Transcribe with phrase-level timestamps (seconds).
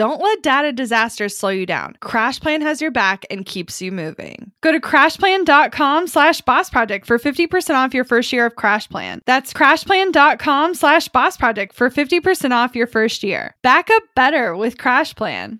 [0.00, 1.94] Don't let data disasters slow you down.
[2.00, 4.50] CrashPlan has your back and keeps you moving.
[4.62, 9.20] Go to crashplan.com slash boss project for 50% off your first year of CrashPlan.
[9.26, 13.54] That's crashplan.com slash boss project for 50% off your first year.
[13.62, 15.58] Back up better with CrashPlan.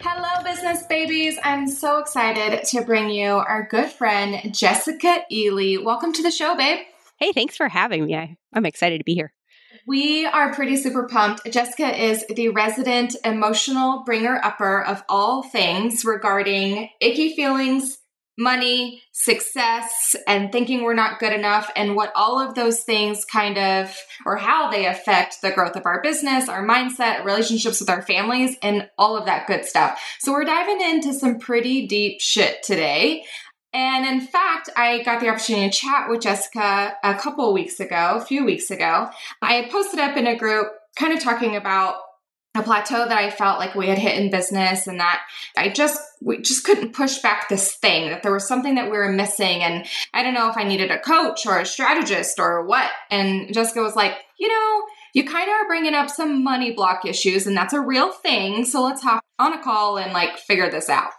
[0.00, 1.38] Hello, business babies.
[1.44, 5.78] I'm so excited to bring you our good friend, Jessica Eley.
[5.78, 6.80] Welcome to the show, babe.
[7.18, 8.16] Hey, thanks for having me.
[8.16, 9.32] I, I'm excited to be here.
[9.88, 11.50] We are pretty super pumped.
[11.50, 17.96] Jessica is the resident emotional bringer upper of all things regarding icky feelings,
[18.36, 23.56] money, success, and thinking we're not good enough, and what all of those things kind
[23.56, 23.96] of,
[24.26, 28.58] or how they affect the growth of our business, our mindset, relationships with our families,
[28.62, 29.98] and all of that good stuff.
[30.20, 33.24] So, we're diving into some pretty deep shit today.
[33.72, 38.14] And in fact, I got the opportunity to chat with Jessica a couple weeks ago,
[38.16, 39.10] a few weeks ago.
[39.42, 41.96] I had posted up in a group kind of talking about
[42.54, 45.20] a plateau that I felt like we had hit in business and that
[45.56, 48.96] I just we just couldn't push back this thing that there was something that we
[48.96, 52.66] were missing and I don't know if I needed a coach or a strategist or
[52.66, 54.82] what and Jessica was like, "You know,
[55.14, 58.64] you kind of are bringing up some money block issues and that's a real thing,
[58.64, 61.12] so let's hop on a call and like figure this out."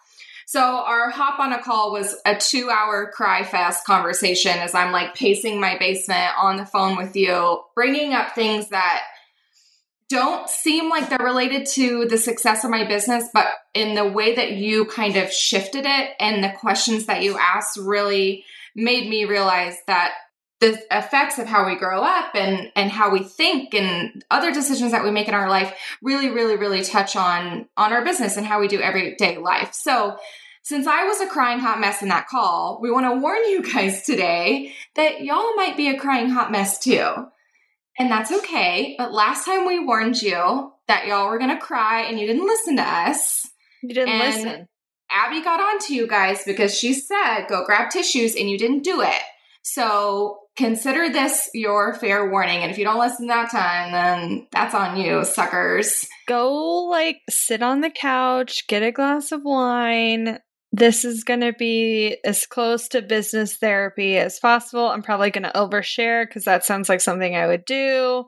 [0.51, 4.91] So our hop on a call was a two hour cry fest conversation as I'm
[4.91, 9.03] like pacing my basement on the phone with you, bringing up things that
[10.09, 13.45] don't seem like they're related to the success of my business, but
[13.75, 17.77] in the way that you kind of shifted it and the questions that you asked
[17.77, 18.43] really
[18.75, 20.13] made me realize that
[20.59, 24.91] the effects of how we grow up and and how we think and other decisions
[24.91, 28.45] that we make in our life really really really touch on on our business and
[28.45, 30.17] how we do everyday life so
[30.69, 33.63] since I was a crying hot mess in that call, we want to warn you
[33.63, 37.11] guys today that y'all might be a crying hot mess too.
[37.97, 38.93] And that's okay.
[38.97, 42.45] But last time we warned you that y'all were going to cry and you didn't
[42.45, 43.49] listen to us.
[43.81, 44.67] You didn't listen.
[45.11, 48.83] Abby got on to you guys because she said, go grab tissues and you didn't
[48.83, 49.21] do it.
[49.63, 52.61] So consider this your fair warning.
[52.61, 56.05] And if you don't listen that time, then that's on you, suckers.
[56.27, 60.39] Go like sit on the couch, get a glass of wine,
[60.71, 64.87] this is going to be as close to business therapy as possible.
[64.87, 68.25] I'm probably going to overshare because that sounds like something I would do.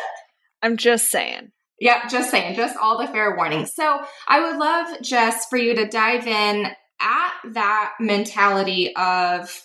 [0.62, 1.52] I'm just saying.
[1.80, 3.74] Yep, just saying, just all the fair warnings.
[3.74, 6.66] So I would love just for you to dive in
[7.00, 9.62] at that mentality of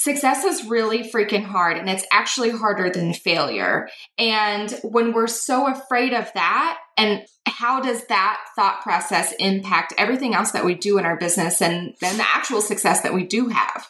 [0.00, 3.86] success is really freaking hard and it's actually harder than failure.
[4.16, 10.34] And when we're so afraid of that, and how does that thought process impact everything
[10.34, 13.48] else that we do in our business and then the actual success that we do
[13.48, 13.88] have?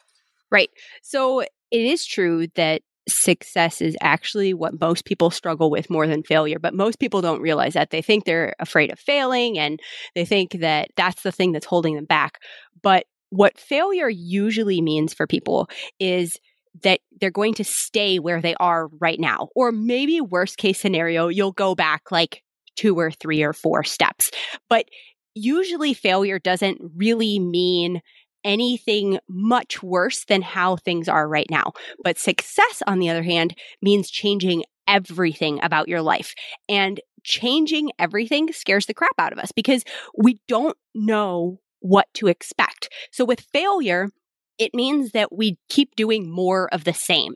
[0.51, 0.71] Right.
[1.03, 6.25] So it is true that success is actually what most people struggle with more than
[6.25, 6.59] failure.
[6.59, 7.91] But most people don't realize that.
[7.91, 9.79] They think they're afraid of failing and
[10.17, 12.41] they think that that's the thing that's holding them back.
[12.83, 15.69] But what failure usually means for people
[15.99, 16.39] is
[16.83, 19.49] that they're going to stay where they are right now.
[19.55, 22.43] Or maybe, worst case scenario, you'll go back like
[22.77, 24.31] two or three or four steps.
[24.69, 24.87] But
[25.35, 28.03] usually, failure doesn't really mean
[28.45, 31.73] anything much worse than how things are right now.
[32.03, 36.35] But success, on the other hand, means changing everything about your life.
[36.69, 39.85] And changing everything scares the crap out of us because
[40.17, 42.89] we don't know what to expect.
[43.13, 44.11] So with failure,
[44.59, 47.35] it means that we keep doing more of the same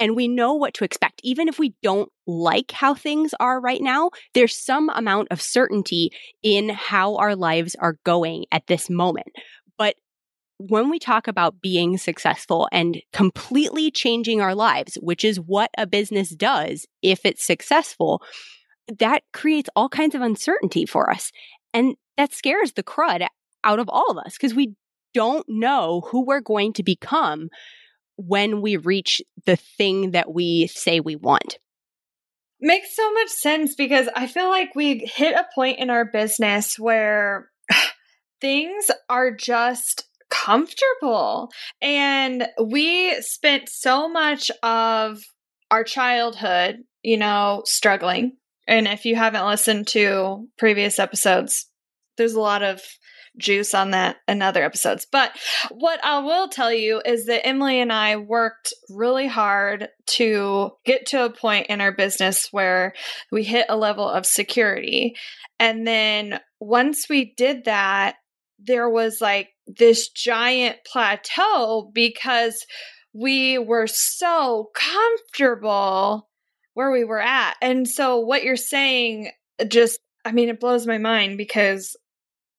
[0.00, 1.20] and we know what to expect.
[1.22, 6.10] Even if we don't like how things are right now, there's some amount of certainty
[6.42, 9.28] in how our lives are going at this moment.
[9.76, 9.96] But
[10.56, 15.86] when we talk about being successful and completely changing our lives, which is what a
[15.86, 18.22] business does if it's successful,
[18.98, 21.30] that creates all kinds of uncertainty for us.
[21.72, 23.26] And that scares the crud
[23.64, 24.74] out of all of us because we
[25.14, 27.48] don't know who we're going to become
[28.16, 31.58] when we reach the thing that we say we want.
[32.60, 36.78] Makes so much sense because I feel like we hit a point in our business
[36.78, 37.50] where
[38.40, 41.50] things are just comfortable.
[41.80, 45.22] And we spent so much of
[45.70, 48.36] our childhood, you know, struggling.
[48.66, 51.66] And if you haven't listened to previous episodes,
[52.16, 52.82] there's a lot of
[53.40, 55.06] juice on that in other episodes.
[55.10, 55.32] But
[55.70, 61.06] what I will tell you is that Emylee and I worked really hard to get
[61.06, 62.94] to a point in our business where
[63.32, 65.16] we hit a level of security.
[65.58, 68.16] And then once we did that,
[68.58, 72.66] there was like this giant plateau because
[73.12, 76.28] we were so comfortable
[76.74, 77.54] where we were at.
[77.60, 79.30] And so what you're saying
[79.68, 81.96] just I mean it blows my mind because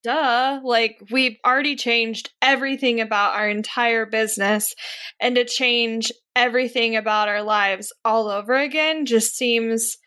[0.04, 4.74] duh, like we've already changed everything about our entire business
[5.20, 9.98] and to change everything about our lives all over again just seems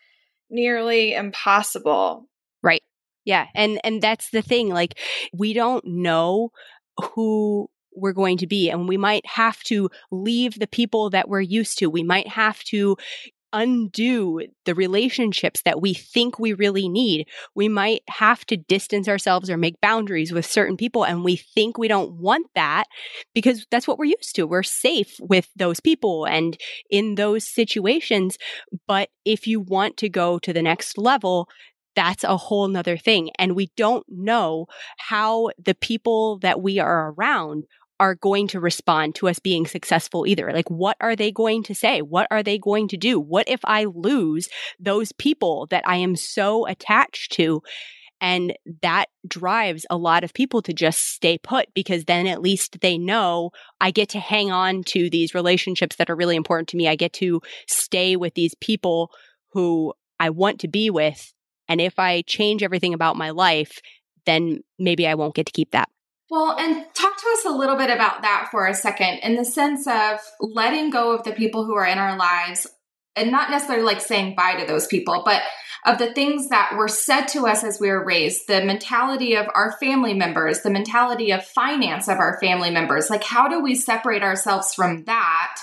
[0.49, 2.27] nearly impossible.
[2.63, 2.83] Right.
[3.25, 4.97] Yeah, and and that's the thing like
[5.33, 6.51] we don't know
[7.13, 11.39] who we're going to be and we might have to leave the people that we're
[11.39, 11.89] used to.
[11.89, 12.97] We might have to
[13.55, 17.25] undo the relationships that we think we really need.
[17.55, 21.77] We might have to distance ourselves or make boundaries with certain people, and we think
[21.77, 22.83] we don't want that
[23.33, 24.45] because that's what we're used to.
[24.45, 26.57] We're safe with those people and
[26.89, 28.37] in those situations.
[28.87, 31.47] But if you want to go to the next level,
[31.95, 33.29] that's a whole nother thing.
[33.39, 34.67] And we don't know
[34.97, 37.63] how the people that we are around
[37.99, 40.51] are going to respond to us being successful either.
[40.51, 42.01] Like, what are they going to say?
[42.01, 43.19] What are they going to do?
[43.19, 44.49] What if I lose
[44.79, 47.61] those people that I am so attached to?
[48.21, 52.79] And that drives a lot of people to just stay put because then at least
[52.81, 53.51] they know
[53.81, 56.87] I get to hang on to these relationships that are really important to me.
[56.87, 59.11] I get to stay with these people
[59.51, 61.33] who I want to be with.
[61.67, 63.79] And if I change everything about my life,
[64.25, 65.89] then maybe I won't get to keep that.
[66.29, 69.45] Well, and talk to us a little bit about that for a second in the
[69.45, 72.67] sense of letting go of the people who are in our lives
[73.15, 75.41] and not necessarily like saying bye to those people, but
[75.85, 79.45] of the things that were said to us as we were raised, the mentality of
[79.53, 83.09] our family members, the mentality of finance of our family members.
[83.09, 85.57] Like, how do we separate ourselves from that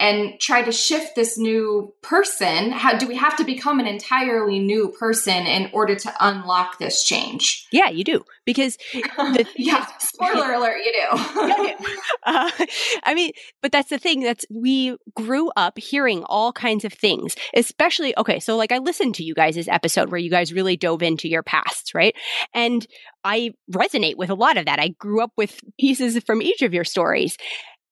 [0.00, 2.72] and try to shift this new person.
[2.72, 7.04] How do we have to become an entirely new person in order to unlock this
[7.04, 7.66] change?
[7.70, 8.24] Yeah you do.
[8.44, 11.24] Because the yeah spoiler alert you do.
[11.54, 11.76] Yeah,
[12.24, 12.50] uh,
[13.04, 13.32] i mean
[13.62, 18.40] but that's the thing that's we grew up hearing all kinds of things especially okay
[18.40, 21.42] so like i listened to you guys' episode where you guys really dove into your
[21.42, 22.14] pasts right?
[22.52, 22.86] And
[23.24, 24.80] i resonate with a lot of that.
[24.80, 27.36] I grew up with pieces from each of your stories.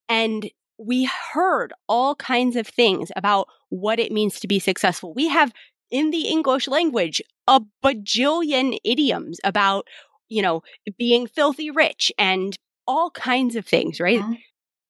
[0.09, 0.49] And
[0.85, 5.15] we heard all kinds of things about what it means to be successful.
[5.15, 5.53] We have
[5.91, 9.87] in the English language a bajillion idioms about,
[10.29, 10.63] you know,
[10.99, 14.21] being filthy rich and all kinds of things, right?
[14.21, 14.35] Mm-hmm.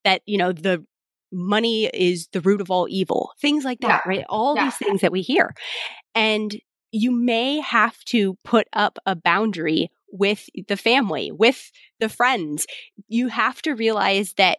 [0.04, 0.84] That, you know, the
[1.30, 4.08] money is the root of all evil, things like that, yeah.
[4.08, 4.24] right?
[4.28, 4.64] All yeah.
[4.64, 5.54] these things that we hear.
[6.14, 6.54] And
[6.90, 11.70] you may have to put up a boundary with the family, with
[12.00, 12.66] the friends.
[13.08, 14.58] You have to realize that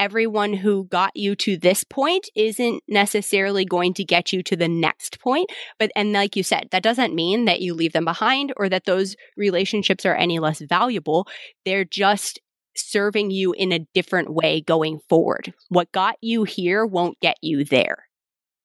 [0.00, 4.66] everyone who got you to this point isn't necessarily going to get you to the
[4.66, 5.50] next point.
[5.78, 8.86] But, and like you said, that doesn't mean that you leave them behind or that
[8.86, 11.28] those relationships are any less valuable.
[11.66, 12.40] They're just
[12.74, 15.52] serving you in a different way going forward.
[15.68, 18.06] What got you here won't get you there.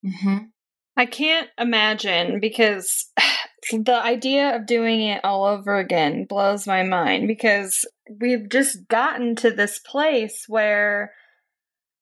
[0.05, 0.37] Mm-hmm.
[0.95, 3.11] I can't imagine because
[3.73, 7.85] the idea of doing it all over again blows my mind because
[8.21, 11.11] we've just gotten to this place where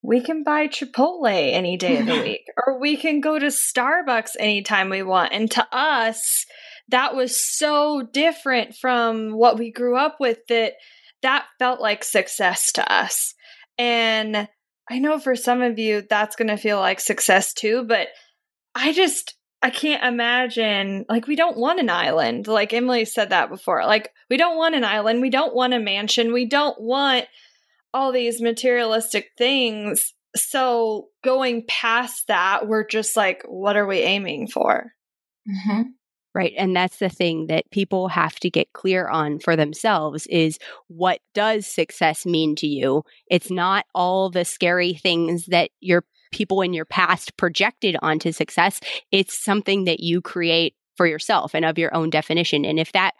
[0.03, 4.31] we can buy Chipotle any day of the week, or we can go to Starbucks
[4.37, 5.31] anytime we want.
[5.31, 6.45] And to us,
[6.89, 10.73] that was so different from what we grew up with that
[11.21, 13.33] that felt like success to us.
[13.77, 14.49] And
[14.91, 18.09] I know for some of you, that's going to feel like success too, but
[18.75, 22.47] I just, I can't imagine, like, we don't want an island.
[22.47, 23.85] Like Emylee said that before.
[23.85, 25.21] Like, we don't want an island.
[25.21, 26.33] We don't want a mansion.
[26.33, 27.25] We don't want
[27.93, 30.13] all these materialistic things.
[30.35, 34.91] So going past that, we're just like, what are we aiming for?
[35.47, 35.81] Mm-hmm.
[36.35, 36.53] Right.
[36.57, 40.57] And that's the thing that people have to get clear on for themselves is
[40.87, 43.03] what does success mean to you?
[43.29, 48.79] It's not all the scary things that your people in your past projected onto success.
[49.11, 52.65] It's something that you create for yourself and of your own definition.
[52.65, 53.13] And if that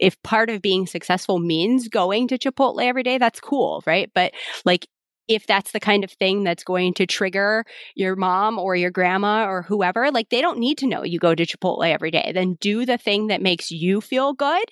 [0.00, 4.10] if part of being successful means going to Chipotle every day, that's cool, right?
[4.14, 4.32] But
[4.64, 4.86] like
[5.28, 7.64] if that's the kind of thing that's going to trigger
[7.94, 11.34] your mom or your grandma or whoever, like they don't need to know you go
[11.34, 12.32] to Chipotle every day.
[12.34, 14.64] Then do the thing that makes you feel good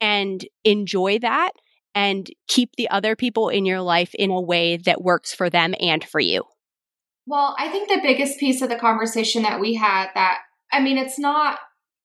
[0.00, 1.50] and enjoy that
[1.94, 5.74] and keep the other people in your life in a way that works for them
[5.78, 6.44] and for you.
[7.26, 10.38] Well, I think the biggest piece of the conversation that we had that,
[10.72, 11.58] I mean, it's not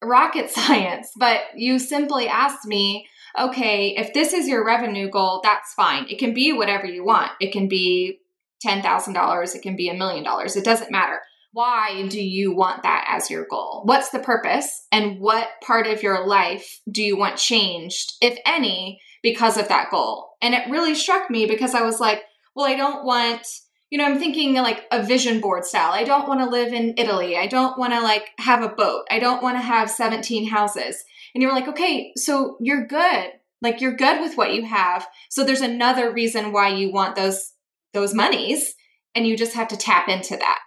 [0.03, 5.73] rocket science, but you simply asked me, okay, if this is your revenue goal, that's
[5.73, 6.07] fine.
[6.09, 7.31] It can be whatever you want.
[7.39, 8.19] It can be
[8.65, 10.55] $10,000, it can be a million dollars.
[10.55, 11.19] It doesn't matter.
[11.53, 13.81] Why do you want that as your goal?
[13.85, 14.85] What's the purpose?
[14.91, 19.89] And what part of your life do you want changed, if any, because of that
[19.89, 20.29] goal?
[20.41, 22.21] And it really struck me because I was like,
[22.55, 23.47] well, I don't want
[23.89, 25.91] you know, I'm thinking like a vision board style.
[25.93, 27.37] I don't want to live in Italy.
[27.37, 29.05] I don't want to like have a boat.
[29.09, 31.03] I don't want to have 17 houses.
[31.33, 33.31] And you're like, okay, so you're good.
[33.61, 35.07] Like you're good with what you have.
[35.29, 37.53] So there's another reason why you want those
[37.93, 38.75] those monies
[39.15, 40.59] and you just have to tap into that.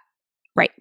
[0.55, 0.71] Right.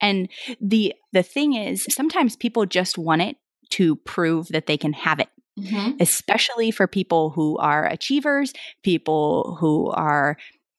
[0.00, 0.28] And
[0.60, 3.36] the the thing is sometimes people just want it
[3.70, 5.28] to prove that they can have it.
[5.58, 5.96] Mm-hmm.
[5.98, 8.52] Especially for people who are achievers,
[8.84, 10.36] people who are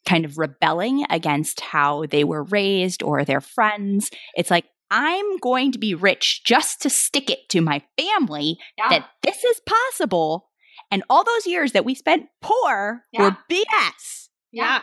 [0.09, 4.09] kind of rebelling against how they were raised or their friends.
[4.35, 8.89] It's like, I'm going to be rich just to stick it to my family yeah.
[8.89, 10.49] that this is possible.
[10.89, 13.21] And all those years that we spent poor yeah.
[13.21, 14.29] were BS.
[14.51, 14.81] Yeah.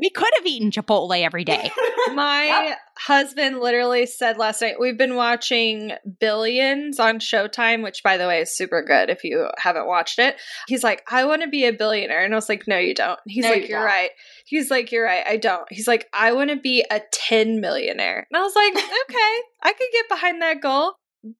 [0.00, 1.70] We could have eaten Chipotle every day.
[2.14, 2.78] My yep.
[2.98, 8.40] husband literally said last night, we've been watching Billions on Showtime, which by the way
[8.40, 10.36] is super good if you haven't watched it.
[10.66, 12.24] He's like, I want to be a billionaire.
[12.24, 13.20] And I was like, no, you don't.
[13.26, 14.10] He's no, like, you are right.
[14.46, 15.24] He's like, you're right.
[15.26, 15.66] I don't.
[15.70, 18.26] He's like, I want to be a 10 millionaire.
[18.30, 20.94] And I was like, okay, I could get behind that goal.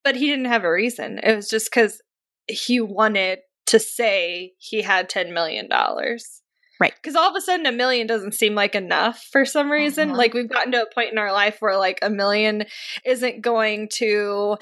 [0.04, 1.18] But he didn't have a reason.
[1.22, 2.02] It was just because
[2.46, 5.68] he wanted to say he had $10 million.
[6.80, 6.94] Right.
[6.94, 10.08] Because all of a sudden, a million doesn't seem like enough for some reason.
[10.10, 10.18] Uh-huh.
[10.18, 12.64] Like, we've gotten to a point in our life where, like, a million
[13.04, 14.56] isn't going to.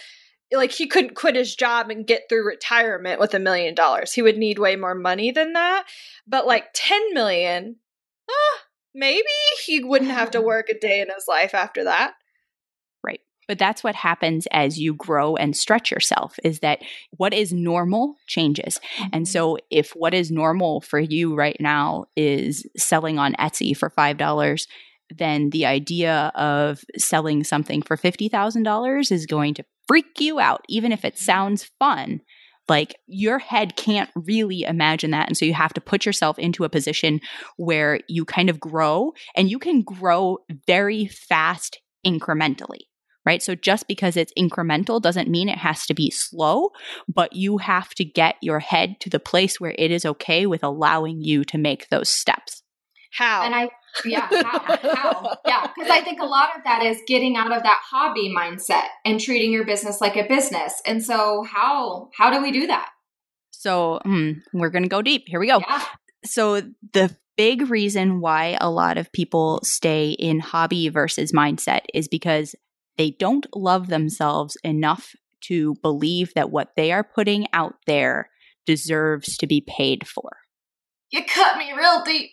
[0.50, 4.12] Like, he couldn't quit his job and get through retirement with a million dollars.
[4.12, 5.84] He would need way more money than that.
[6.26, 7.76] But, like, 10 million,
[8.28, 8.58] ah,
[8.94, 9.28] maybe
[9.64, 12.14] he wouldn't have to work a day in his life after that.
[13.48, 16.80] But that's what happens as you grow and stretch yourself is that
[17.16, 18.78] what is normal changes.
[18.98, 19.08] Mm-hmm.
[19.14, 23.90] And so if what is normal for you right now is selling on Etsy for
[23.90, 24.66] $5,
[25.16, 30.92] then the idea of selling something for $50,000 is going to freak you out, even
[30.92, 31.24] if it mm-hmm.
[31.24, 32.20] sounds fun.
[32.68, 35.26] Like your head can't really imagine that.
[35.26, 37.22] And so you have to put yourself into a position
[37.56, 42.82] where you kind of grow and you can grow very fast incrementally
[43.28, 43.42] right?
[43.42, 46.70] So just because it's incremental doesn't mean it has to be slow,
[47.06, 50.64] but you have to get your head to the place where it is okay with
[50.64, 52.62] allowing you to make those steps.
[53.12, 53.42] How?
[53.42, 53.68] And I,
[54.06, 54.76] yeah, how?
[54.94, 55.36] how?
[55.46, 58.86] Yeah, because I think a lot of that is getting out of that hobby mindset
[59.04, 60.80] and treating your business like a business.
[60.86, 62.88] And so, how how do we do that?
[63.50, 65.24] So, hmm, we're going to go deep.
[65.26, 65.60] Here we go.
[65.60, 65.84] Yeah.
[66.24, 66.62] So,
[66.94, 72.54] the big reason why a lot of people stay in hobby versus mindset is because
[72.98, 78.28] they don't love themselves enough to believe that what they are putting out there
[78.66, 80.38] deserves to be paid for.
[81.10, 82.30] You cut me real deep.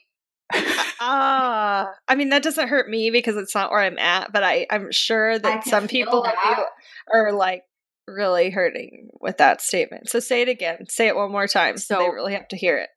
[0.98, 4.44] Ah, uh, I mean that doesn't hurt me because it's not where I'm at, but
[4.44, 6.66] I I'm sure that some people that.
[7.14, 7.64] are like
[8.08, 10.10] really hurting with that statement.
[10.10, 10.86] So say it again.
[10.88, 12.90] Say it one more time so they really have to hear it.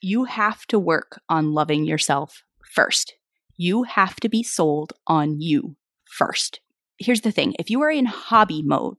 [0.00, 2.42] You have to work on loving yourself
[2.74, 3.14] first.
[3.56, 5.76] You have to be sold on you
[6.06, 6.61] first
[7.02, 7.54] here's the thing.
[7.58, 8.96] If you are in hobby mode,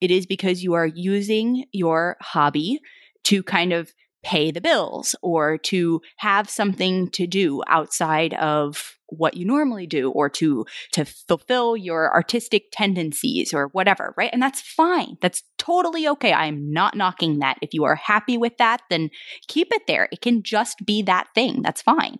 [0.00, 2.80] it is because you are using your hobby
[3.24, 9.36] to kind of pay the bills or to have something to do outside of what
[9.36, 14.30] you normally do or to to fulfill your artistic tendencies or whatever right?
[14.32, 15.16] And that's fine.
[15.22, 16.32] That's totally okay.
[16.32, 17.58] I'm not knocking that.
[17.62, 19.10] If you are happy with that then
[19.46, 20.08] keep it there.
[20.12, 21.62] It can just be that thing.
[21.62, 22.18] That's fine.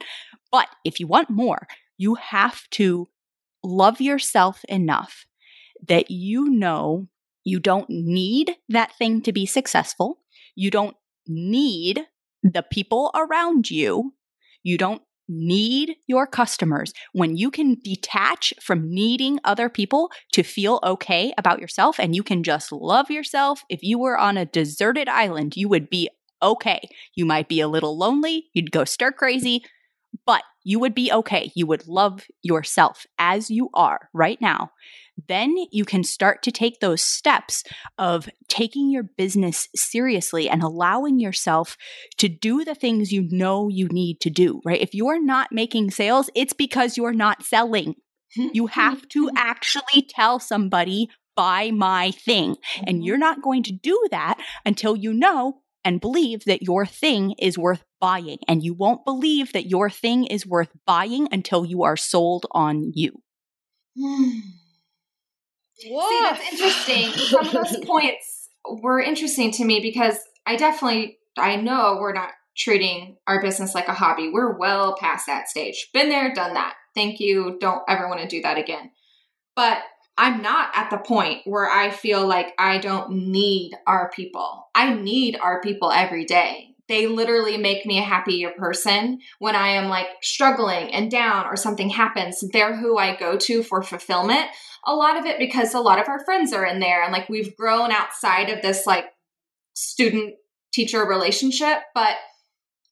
[0.50, 1.66] But if you want more
[1.98, 3.08] you have to
[3.62, 5.26] love yourself enough
[5.86, 7.08] that you know
[7.44, 10.18] you don't need that thing to be successful.
[10.54, 10.96] You don't
[11.26, 12.06] need
[12.42, 14.14] the people around you.
[14.62, 16.92] You don't need your customers.
[17.12, 22.22] When you can detach from needing other people to feel okay about yourself and you
[22.22, 26.08] can just love yourself, if you were on a deserted island, you would be
[26.42, 26.88] okay.
[27.14, 29.64] You might be a little lonely, you'd go stir crazy,
[30.24, 31.50] but you would be okay.
[31.54, 34.70] You would love yourself as you are right now.
[35.26, 37.64] Then you can start to take those steps
[37.96, 41.78] of taking your business seriously and allowing yourself
[42.18, 44.78] to do the things you know you need to do, right?
[44.78, 47.94] If you're not making sales, it's because you're not selling.
[48.36, 52.56] You have to actually tell somebody, buy my thing.
[52.86, 53.04] And mm-hmm.
[53.04, 57.58] you're not going to do that until you know and believe that your thing is
[57.58, 58.38] worth buying.
[58.46, 62.92] And you won't believe that your thing is worth buying until you are sold on
[62.94, 63.22] you.
[63.96, 64.32] See,
[66.20, 67.10] that's interesting.
[67.12, 68.48] Some of those points
[68.82, 73.88] were interesting to me because I definitely I know we're not treating our business like
[73.88, 74.30] a hobby.
[74.32, 75.88] We're well past that stage.
[75.94, 76.74] Been there, done that.
[76.94, 77.56] Thank you.
[77.60, 78.90] Don't ever want to do that again.
[79.54, 79.78] But
[80.18, 84.68] I'm not at the point where I feel like I don't need our people.
[84.74, 86.74] I need our people every day.
[86.88, 91.54] They literally make me a happier person when I am like struggling and down or
[91.54, 92.42] something happens.
[92.52, 94.46] They're who I go to for fulfillment.
[94.86, 97.28] A lot of it because a lot of our friends are in there and like
[97.28, 99.04] we've grown outside of this like
[99.74, 100.34] student
[100.72, 102.16] teacher relationship, but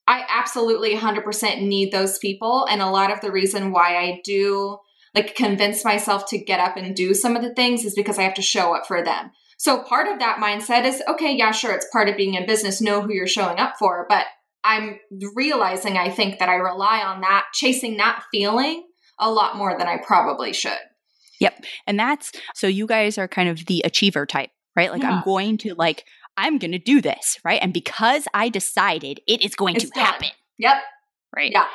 [0.07, 2.67] I absolutely 100% need those people.
[2.71, 4.79] And a lot of the reason why I do
[5.17, 8.23] like convince myself to get up and do some of the things is because I
[8.23, 9.31] have to show up for them.
[9.59, 12.81] So part of that mindset is okay, yeah, sure, it's part of being in business,
[12.81, 14.07] know who you're showing up for.
[14.09, 14.27] But
[14.63, 14.99] I'm
[15.35, 18.85] realizing I think that I rely on that, chasing that feeling
[19.19, 20.79] a lot more than I probably should.
[21.41, 21.65] Yep.
[21.87, 24.91] And that's so you guys are kind of the achiever type, right?
[24.91, 25.13] Like yeah.
[25.13, 26.05] I'm going to like
[26.37, 27.61] I'm going to do this, right?
[27.63, 30.05] And because I decided it is going it's to done.
[30.05, 30.29] happen.
[30.59, 30.77] Yep.
[31.35, 31.53] Right.
[31.53, 31.67] Yeah.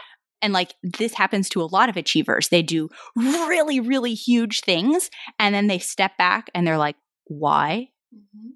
[0.41, 2.49] And like this happens to a lot of achievers.
[2.49, 7.89] They do really, really huge things and then they step back and they're like, why?
[8.13, 8.49] Mm-hmm.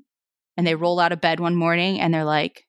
[0.57, 2.65] And they roll out of bed one morning and they're like,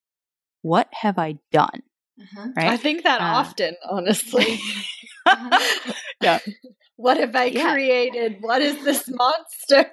[0.62, 1.82] what have I done?
[2.20, 2.48] Uh-huh.
[2.56, 2.68] Right?
[2.68, 4.58] I think that uh, often, honestly.
[5.26, 5.92] uh-huh.
[6.20, 6.38] yeah.
[6.98, 7.72] What have I yeah.
[7.72, 8.38] created?
[8.40, 9.90] What is this monster?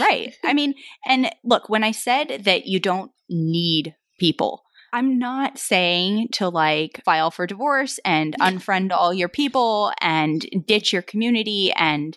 [0.00, 0.34] right.
[0.42, 0.72] I mean,
[1.06, 4.63] and look, when I said that you don't need people,
[4.94, 10.92] I'm not saying to like file for divorce and unfriend all your people and ditch
[10.92, 12.16] your community and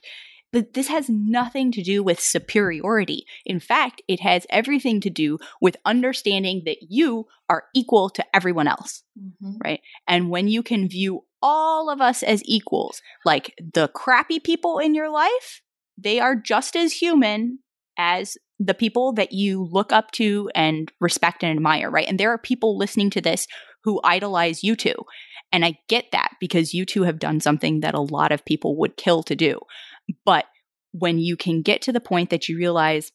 [0.54, 3.26] but this has nothing to do with superiority.
[3.46, 8.68] In fact, it has everything to do with understanding that you are equal to everyone
[8.68, 9.58] else, mm-hmm.
[9.64, 9.82] right?
[10.08, 14.96] And when you can view all of us as equals, like the crappy people in
[14.96, 15.62] your life,
[15.98, 17.60] they are just as human
[17.98, 22.08] as the people that you look up to and respect and admire, right?
[22.08, 23.48] And there are people listening to this
[23.84, 24.96] who idolize you two.
[25.52, 28.78] And I get that because you two have done something that a lot of people
[28.78, 29.60] would kill to do.
[30.26, 30.46] But
[30.92, 33.12] when you can get to the point that you realize,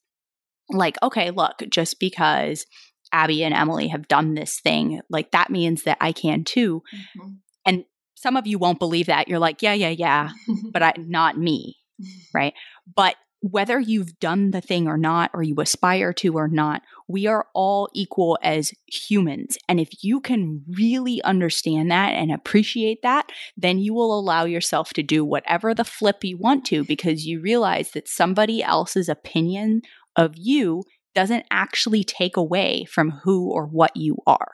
[0.71, 2.65] like, okay, look, just because
[3.13, 6.83] Abby and Emylee have done this thing, like that means that I can too.
[7.19, 7.33] Mm-hmm.
[7.67, 9.29] And some of you won't believe that.
[9.29, 10.31] You're like, yeah, yeah, yeah,
[10.73, 11.77] but I, not me.
[12.35, 12.55] Right.
[12.97, 17.27] But whether you've done the thing or not, or you aspire to or not, we
[17.27, 19.59] are all equal as humans.
[19.69, 24.93] And if you can really understand that and appreciate that, then you will allow yourself
[24.95, 29.83] to do whatever the flip you want to because you realize that somebody else's opinion
[30.15, 34.53] of you doesn't actually take away from who or what you are.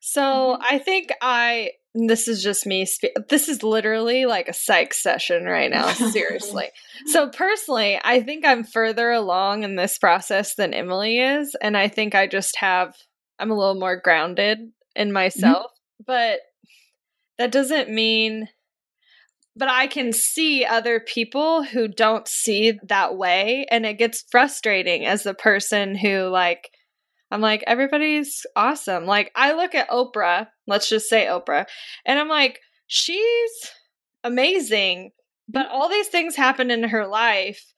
[0.00, 0.62] So mm-hmm.
[0.62, 2.84] I think I this is just me.
[2.84, 5.92] Spe- this is literally like a psych session right now.
[5.92, 6.68] Seriously.
[7.06, 11.56] so, personally, I think I'm further along in this process than Emylee is.
[11.60, 12.94] And I think I just have,
[13.38, 14.58] I'm a little more grounded
[14.94, 15.14] in mm-hmm.
[15.14, 15.66] myself.
[15.66, 16.04] Mm-hmm.
[16.06, 16.40] But
[17.38, 18.48] that doesn't mean,
[19.56, 23.66] but I can see other people who don't see that way.
[23.70, 26.70] And it gets frustrating as the person who, like,
[27.30, 29.04] I'm like, everybody's awesome.
[29.04, 31.66] Like, I look at Oprah, let's just say Oprah,
[32.06, 33.70] and I'm like, she's
[34.24, 35.10] amazing.
[35.48, 35.74] But mm-hmm.
[35.74, 37.72] all these things happen in her life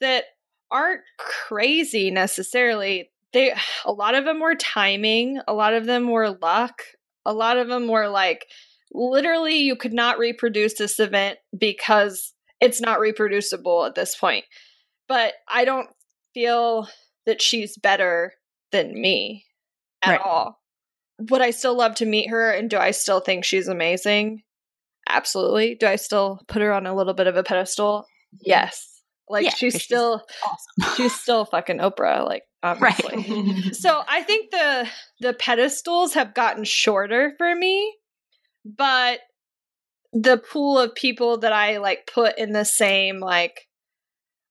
[0.00, 0.24] that
[0.70, 3.10] aren't crazy necessarily.
[3.32, 6.82] They a lot of them were timing, a lot of them were luck,
[7.24, 8.46] a lot of them were like
[8.92, 14.44] literally you could not reproduce this event because it's not reproducible at this point.
[15.08, 15.88] But I don't
[16.34, 16.88] feel
[17.26, 18.34] that she's better
[18.72, 19.44] than me
[20.02, 20.20] at right.
[20.20, 20.60] all.
[21.18, 24.42] Would I still love to meet her and do I still think she's amazing?
[25.08, 25.74] Absolutely.
[25.74, 28.06] Do I still put her on a little bit of a pedestal?
[28.40, 28.86] Yes.
[29.28, 30.96] Like yeah, she's still she's, awesome.
[30.96, 33.16] she's still fucking Oprah, like obviously.
[33.16, 33.74] Right.
[33.74, 34.88] so I think the
[35.20, 37.94] the pedestals have gotten shorter for me
[38.64, 39.20] but
[40.12, 43.68] the pool of people that I like put in the same like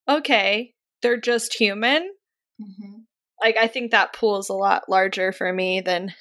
[0.07, 2.09] okay, they're just human.
[2.59, 2.98] Mm-hmm.
[3.41, 6.13] Like I think that pool is a lot larger for me than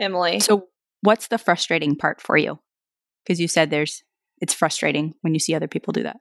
[0.00, 0.42] Emylee.
[0.42, 0.68] So
[1.00, 2.58] what's the frustrating part for you?
[3.24, 4.02] Because you said there's
[4.40, 6.16] it's frustrating when you see other people do that.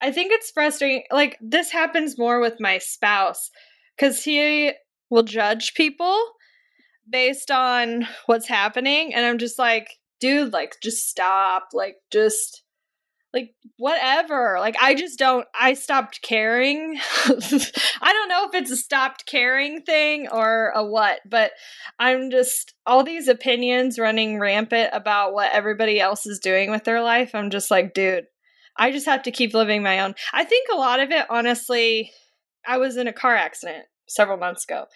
[0.00, 1.04] I think it's frustrating.
[1.10, 3.50] Like this happens more with my spouse
[3.98, 4.72] cuz he
[5.10, 6.16] will judge people
[7.08, 11.68] based on what's happening and I'm just like, dude, like just stop.
[11.72, 12.62] Like just
[13.32, 14.56] like whatever.
[14.58, 16.98] Like i just don't i stopped caring.
[18.02, 21.52] I don't know if it's a stopped caring thing or a what but
[21.98, 27.02] i'm just all these opinions running rampant about what everybody else is doing with their
[27.02, 28.24] life i'm just like dude
[28.76, 30.14] i just have to keep living my own.
[30.32, 32.12] I think a lot of it honestly
[32.66, 34.86] i was in a car accident several months ago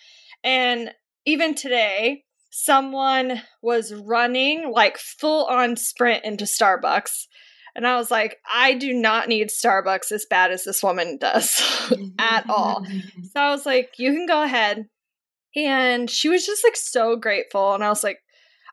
[0.42, 0.90] and
[1.24, 7.26] even today someone was running like full on sprint into starbucks
[7.74, 11.60] and I was like, I do not need Starbucks as bad as this woman does
[12.18, 12.86] at all.
[13.32, 14.86] So I was like, you can go ahead.
[15.56, 17.74] And she was just like so grateful.
[17.74, 18.20] And I was like,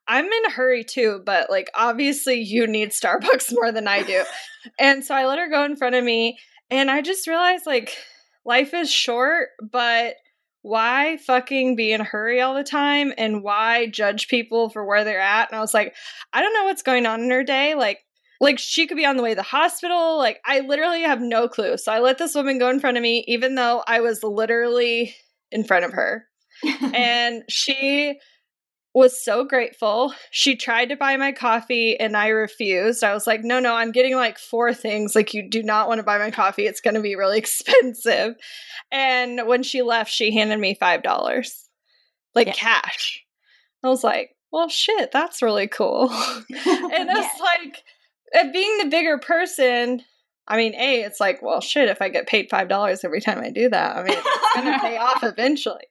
[0.08, 4.24] I'm in a hurry too, but like obviously you need Starbucks more than I do.
[4.78, 6.38] and so I let her go in front of me.
[6.70, 7.98] And I just realized like
[8.46, 10.14] life is short, but
[10.62, 15.04] why fucking be in a hurry all the time and why judge people for where
[15.04, 15.50] they're at?
[15.50, 15.96] And I was like,
[16.34, 17.74] I don't know what's going on in her day.
[17.74, 18.00] Like,
[18.42, 20.18] like she could be on the way to the hospital.
[20.18, 21.78] Like I literally have no clue.
[21.78, 25.16] So I let this woman go in front of me, even though I was literally
[25.52, 26.26] in front of her.
[26.94, 28.20] and she
[28.94, 30.14] was so grateful.
[30.32, 33.04] She tried to buy my coffee and I refused.
[33.04, 35.16] I was like, no, no, I'm getting like four things.
[35.16, 36.66] Like, you do not want to buy my coffee.
[36.66, 38.36] It's going to be really expensive.
[38.92, 41.50] And when she left, she handed me $5,
[42.36, 42.54] like yeah.
[42.54, 43.24] cash.
[43.84, 46.10] I was like, well, shit, that's really cool.
[46.12, 47.30] and it's yeah.
[47.40, 47.84] like,
[48.34, 50.02] at being the bigger person,
[50.48, 53.52] I mean, A, it's like, well, shit, if I get paid $5 every time I
[53.52, 55.86] do that, I mean, it's going to pay off eventually.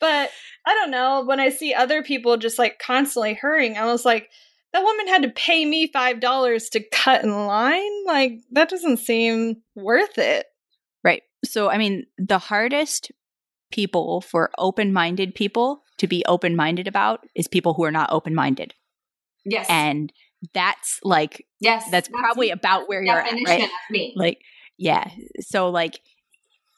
[0.00, 0.30] But
[0.66, 1.22] I don't know.
[1.24, 4.30] When I see other people just like constantly hurrying, I was like,
[4.72, 8.06] that woman had to pay me $5 to cut in line.
[8.06, 10.46] Like, that doesn't seem worth it.
[11.02, 11.22] Right.
[11.44, 13.10] So, I mean, the hardest
[13.70, 18.12] people for open minded people to be open minded about is people who are not
[18.12, 18.74] open minded.
[19.44, 19.66] Yes.
[19.68, 20.12] And
[20.54, 24.14] that's like yes that's, that's probably about where you're at right me.
[24.16, 24.40] like
[24.78, 26.00] yeah so like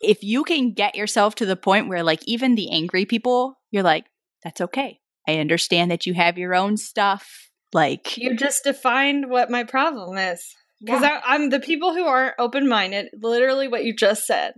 [0.00, 3.82] if you can get yourself to the point where like even the angry people you're
[3.82, 4.06] like
[4.42, 4.98] that's okay
[5.28, 10.18] i understand that you have your own stuff like you just defined what my problem
[10.18, 11.20] is because yeah.
[11.24, 14.54] i'm the people who aren't open-minded literally what you just said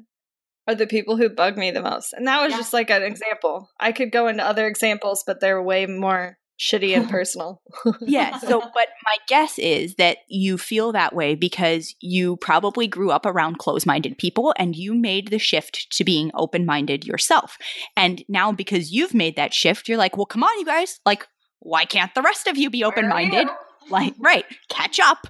[0.67, 2.57] are the people who bug me the most and that was yeah.
[2.57, 6.97] just like an example i could go into other examples but they're way more shitty
[6.97, 7.61] and personal.
[8.01, 8.39] yeah.
[8.45, 13.25] So, but my guess is that you feel that way because you probably grew up
[13.25, 17.57] around closed minded people and you made the shift to being open minded yourself.
[17.97, 21.01] And now, because you've made that shift, you're like, well, come on, you guys.
[21.07, 21.27] Like,
[21.61, 23.49] why can't the rest of you be open minded?
[23.91, 25.27] like, right, catch up.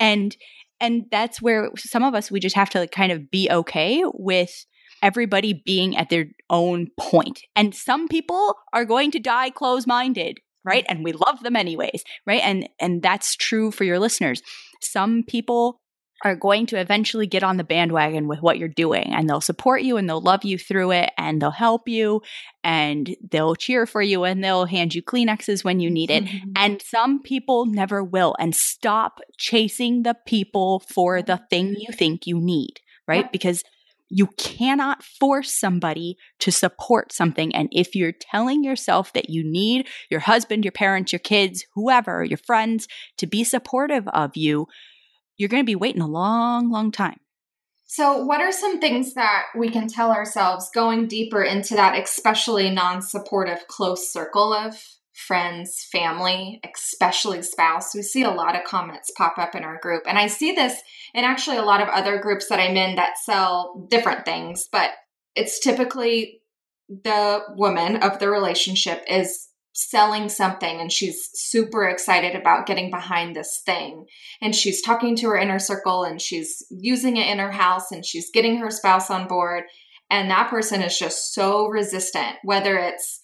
[0.00, 0.36] And,
[0.80, 4.02] and that's where some of us, we just have to like kind of be okay
[4.06, 4.66] with
[5.02, 7.42] everybody being at their own point.
[7.54, 12.04] And some people are going to die closed minded right and we love them anyways
[12.26, 14.42] right and and that's true for your listeners
[14.82, 15.80] some people
[16.24, 19.82] are going to eventually get on the bandwagon with what you're doing and they'll support
[19.82, 22.22] you and they'll love you through it and they'll help you
[22.64, 26.24] and they'll cheer for you and they'll hand you Kleenexes when you need it.
[26.24, 26.52] Mm-hmm.
[26.56, 28.34] And some people never will.
[28.38, 33.30] And stop chasing the people for the thing you think you need, right?
[33.30, 33.62] Because
[34.08, 37.54] you cannot force somebody to support something.
[37.54, 42.24] And if you're telling yourself that you need your husband, your parents, your kids, whoever,
[42.24, 42.86] your friends
[43.18, 44.66] to be supportive of you,
[45.36, 47.18] you're going to be waiting a long, long time.
[47.88, 52.68] So, what are some things that we can tell ourselves going deeper into that, especially
[52.70, 54.76] non supportive close circle of
[55.16, 57.94] friends, family, especially spouse.
[57.94, 60.02] We see a lot of comments pop up in our group.
[60.06, 60.80] And I see this
[61.14, 64.90] in actually a lot of other groups that I'm in that sell different things, but
[65.34, 66.40] it's typically
[66.88, 73.34] the woman of the relationship is selling something and she's super excited about getting behind
[73.34, 74.06] this thing.
[74.40, 78.04] And she's talking to her inner circle and she's using it in her house and
[78.04, 79.64] she's getting her spouse on board.
[80.08, 83.20] And that person is just so resistant, whether it's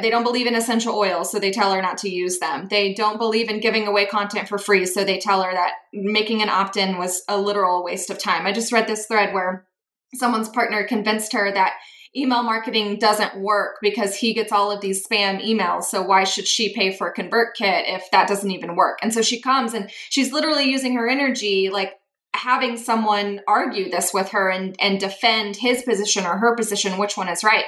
[0.00, 2.66] they don't believe in essential oils, so they tell her not to use them.
[2.68, 6.42] They don't believe in giving away content for free, so they tell her that making
[6.42, 8.46] an opt in was a literal waste of time.
[8.46, 9.66] I just read this thread where
[10.14, 11.74] someone's partner convinced her that
[12.16, 15.84] email marketing doesn't work because he gets all of these spam emails.
[15.84, 18.98] So why should she pay for a ConvertKit if that doesn't even work?
[19.00, 22.00] And so she comes and she's literally using her energy, like
[22.34, 27.16] having someone argue this with her and, and defend his position or her position, which
[27.16, 27.64] one is right.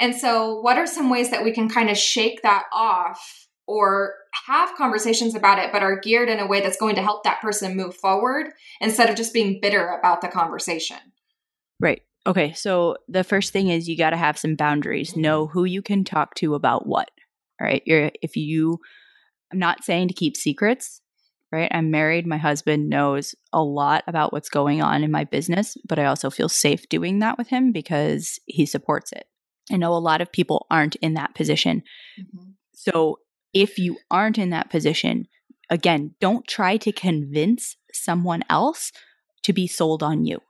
[0.00, 4.14] And so, what are some ways that we can kind of shake that off or
[4.46, 7.40] have conversations about it, but are geared in a way that's going to help that
[7.40, 8.48] person move forward
[8.80, 10.96] instead of just being bitter about the conversation?
[11.78, 12.02] Right.
[12.26, 12.52] Okay.
[12.52, 16.04] So, the first thing is you got to have some boundaries, know who you can
[16.04, 17.10] talk to about what.
[17.60, 17.82] All right.
[17.86, 18.78] You're, if you,
[19.52, 21.00] I'm not saying to keep secrets,
[21.52, 21.70] right?
[21.70, 22.26] I'm married.
[22.26, 26.30] My husband knows a lot about what's going on in my business, but I also
[26.30, 29.26] feel safe doing that with him because he supports it.
[29.70, 31.82] I know a lot of people aren't in that position.
[32.20, 32.50] Mm-hmm.
[32.72, 33.20] So
[33.52, 35.26] if you aren't in that position,
[35.70, 38.92] again, don't try to convince someone else
[39.44, 40.40] to be sold on you.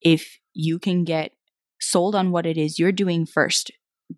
[0.00, 1.32] If you can get
[1.80, 3.70] sold on what it is you're doing first,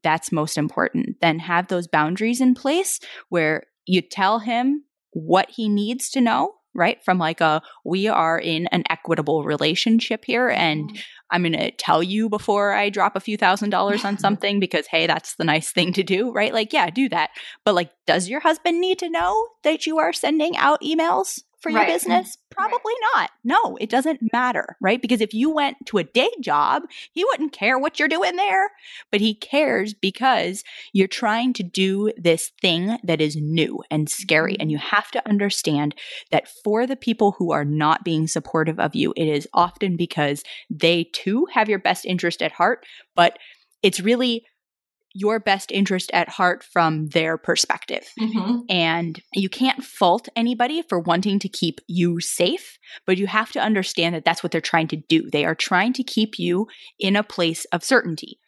[0.03, 1.17] that's most important.
[1.21, 6.55] Then have those boundaries in place where you tell him what he needs to know
[6.77, 7.03] right?
[7.05, 11.01] From like a, we are in an equitable relationship here and mm-hmm.
[11.31, 14.87] I'm going to tell you before I drop a few thousand dollars on something because,
[14.87, 16.53] hey, that's the nice thing to do, right?
[16.53, 17.31] Like, yeah, do that.
[17.65, 21.71] But like, does your husband need to know that you are sending out emails for
[21.71, 21.89] your right.
[21.89, 22.39] business?
[22.57, 23.13] Probably right.
[23.15, 23.31] not.
[23.45, 25.01] No, it doesn't matter, right?
[25.01, 28.71] Because if you went to a day job, he wouldn't care what you're doing there,
[29.11, 34.57] but he cares because you're trying to do this thing that is new and scary.
[34.59, 34.97] And you mm-hmm.
[34.97, 35.95] have to understand
[36.31, 40.43] that for the people who are not being supportive of you, it is often because
[40.71, 43.39] they too have your best interest at heart, but
[43.83, 44.45] it's really
[45.17, 48.07] your best interest at heart from their perspective.
[48.21, 48.61] Mm-hmm.
[48.69, 53.61] And you can't fault anybody for wanting to keep you safe, but you have to
[53.61, 55.31] understand that that's what they're trying to do.
[55.31, 56.67] They are trying to keep you
[56.99, 58.39] in a place of certainty.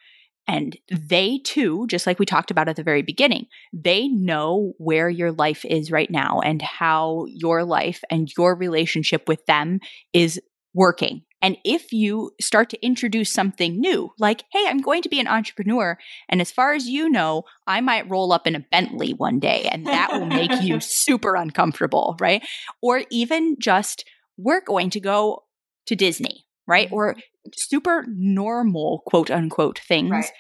[0.46, 5.08] And they too, just like we talked about at the very beginning, they know where
[5.08, 9.80] your life is right now and how your life and your relationship with them
[10.12, 10.40] is
[10.74, 15.20] working and if you start to introduce something new, like, hey, I'm going to be
[15.20, 15.98] an entrepreneur,
[16.28, 19.68] and as far as you know, I might roll up in a Bentley one day,
[19.70, 22.42] and that will make you super uncomfortable, right?
[22.82, 24.04] Or even just,
[24.36, 25.44] we're going to go
[25.86, 26.88] to Disney, right?
[26.90, 27.50] Or mm-hmm.
[27.56, 30.10] super normal, quote unquote, things.
[30.10, 30.30] Right.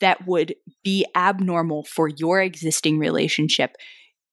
[0.00, 3.74] That would be abnormal for your existing relationship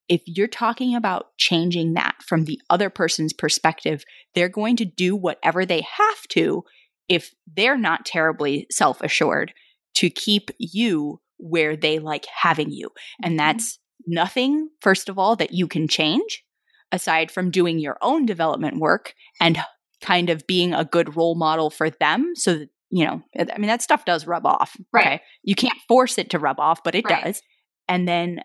[0.08, 5.16] if you're talking about changing that from the other person's perspective, they're going to do
[5.16, 6.64] whatever they have to
[7.10, 9.54] if they're not terribly self assured
[9.96, 12.90] to keep you where they like having you.
[13.22, 13.38] And mm-hmm.
[13.38, 16.44] that's nothing, first of all, that you can change
[16.92, 19.58] aside from doing your own development work and
[20.02, 23.68] kind of being a good role model for them so that you know i mean
[23.68, 25.22] that stuff does rub off right okay?
[25.42, 27.24] you can't force it to rub off but it right.
[27.24, 27.42] does
[27.88, 28.40] and then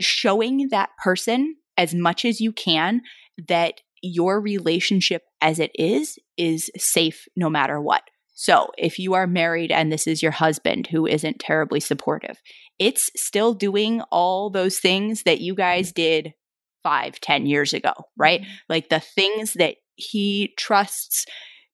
[0.00, 3.02] showing that person as much as you can
[3.48, 8.02] that your relationship as it is is safe no matter what.
[8.34, 12.40] So, if you are married and this is your husband who isn't terribly supportive,
[12.78, 16.34] it's still doing all those things that you guys did
[16.82, 18.40] five, ten years ago, right?
[18.40, 18.52] Mm-hmm.
[18.68, 21.26] Like the things that he trusts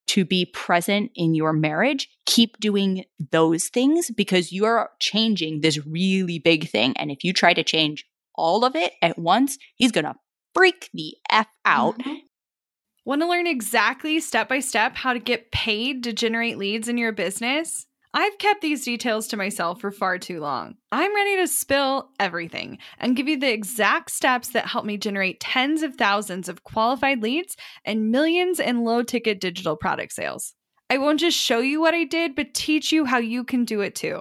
[0.09, 6.39] to be present in your marriage, keep doing those things because you're changing this really
[6.39, 6.95] big thing.
[6.97, 8.05] And if you try to change
[8.39, 10.15] all of it at once, he's going to
[10.55, 11.99] freak the F out.
[11.99, 12.15] Mm-hmm.
[13.05, 16.97] Want to learn exactly step by step how to get paid to generate leads in
[16.97, 17.87] your business?
[18.15, 20.77] I've kept these details to myself for far too long.
[20.93, 25.41] I'm ready to spill everything and give you the exact steps that help me generate
[25.41, 30.55] tens of thousands of qualified leads and millions in low ticket digital product sales.
[30.89, 33.83] I won't just show you what I did, but teach you how you can do
[33.83, 34.21] it too.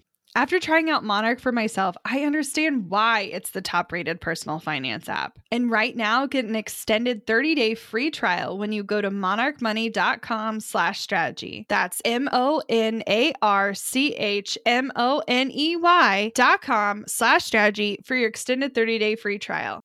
[0.33, 5.09] After trying out Monarch for myself, I understand why it's the top rated personal finance
[5.09, 5.37] app.
[5.51, 10.61] And right now, get an extended 30 day free trial when you go to monarchmoney.com
[10.61, 11.65] slash strategy.
[11.67, 17.03] That's M O N A R C H M O N E Y dot com
[17.07, 19.81] slash strategy for your extended 30 day free trial.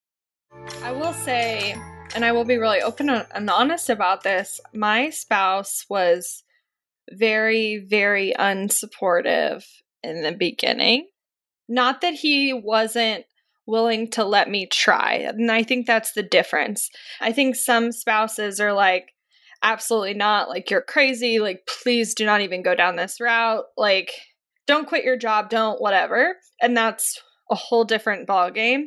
[0.85, 1.75] I will say,
[2.15, 4.61] and I will be really open and honest about this.
[4.73, 6.45] My spouse was
[7.11, 9.65] very, very unsupportive
[10.07, 11.09] in the beginning.
[11.69, 13.25] Not that he wasn't
[13.67, 15.15] willing to let me try.
[15.15, 16.89] And I think that's the difference.
[17.21, 19.09] I think some spouses are like,
[19.63, 20.49] absolutely not.
[20.49, 21.41] Like, you're crazy.
[21.41, 23.65] Like, please do not even go down this route.
[23.77, 24.13] Like,
[24.67, 25.51] don't quit your job.
[25.51, 26.37] Don't whatever.
[26.63, 28.87] And that's a whole different ballgame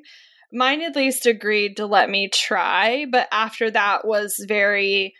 [0.51, 5.13] mine at least agreed to let me try, but after that was very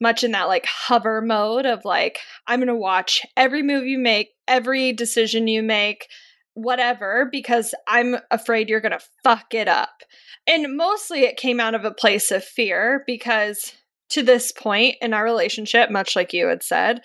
[0.00, 3.98] much in that like hover mode of like, I'm going to watch every move you
[3.98, 6.08] make, every decision you make,
[6.54, 10.02] whatever, because I'm afraid you're going to fuck it up.
[10.46, 13.72] And mostly it came out of a place of fear because
[14.10, 17.00] to this point in our relationship, much like you had said,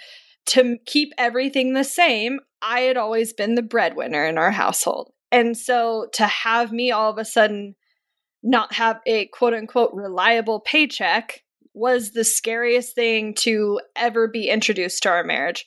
[0.47, 5.11] to keep everything the same, I had always been the breadwinner in our household.
[5.31, 7.75] And so to have me all of a sudden
[8.43, 11.41] not have a quote unquote reliable paycheck
[11.73, 15.65] was the scariest thing to ever be introduced to our marriage.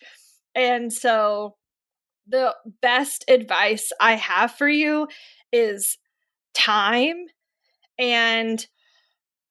[0.55, 1.57] And so
[2.27, 5.09] the best advice I have for you
[5.53, 5.99] is
[6.55, 7.27] time
[7.99, 8.67] and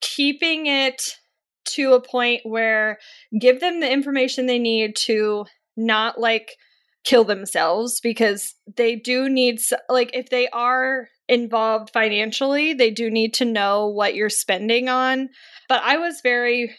[0.00, 1.16] keeping it
[1.64, 2.98] to a point where
[3.38, 6.56] give them the information they need to not like
[7.04, 13.32] kill themselves because they do need like if they are involved financially they do need
[13.34, 15.28] to know what you're spending on.
[15.68, 16.76] But i was very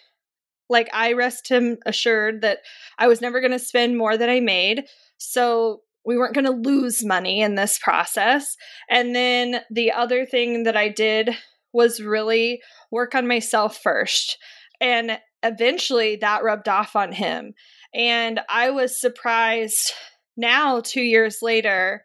[0.69, 2.59] like i rest him assured that
[2.97, 4.85] i was never going to spend more than i made
[5.31, 8.55] so we weren't going to lose money in this process
[8.89, 11.29] and then the other thing that i did
[11.73, 12.61] was really
[12.91, 14.37] work on myself first
[14.79, 17.53] and eventually that rubbed off on him
[17.93, 19.91] and i was surprised
[20.37, 22.03] now, two years later,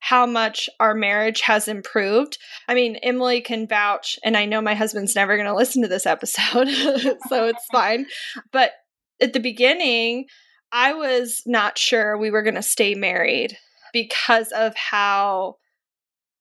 [0.00, 2.38] how much our marriage has improved.
[2.68, 5.88] I mean, Emylee can vouch, and I know my husband's never going to listen to
[5.88, 6.68] this episode,
[7.28, 8.06] so it's fine.
[8.52, 8.72] But
[9.20, 10.26] at the beginning,
[10.72, 13.56] I was not sure we were going to stay married
[13.92, 15.56] because of how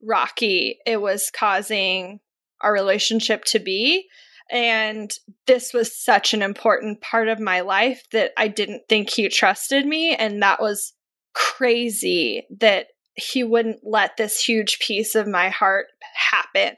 [0.04, 2.20] rocky it was causing
[2.62, 4.08] our relationship to be.
[4.52, 5.12] And
[5.46, 9.86] this was such an important part of my life that I didn't think he trusted
[9.86, 10.16] me.
[10.16, 10.94] And that was
[11.34, 15.88] crazy that he wouldn't let this huge piece of my heart
[16.32, 16.76] happen.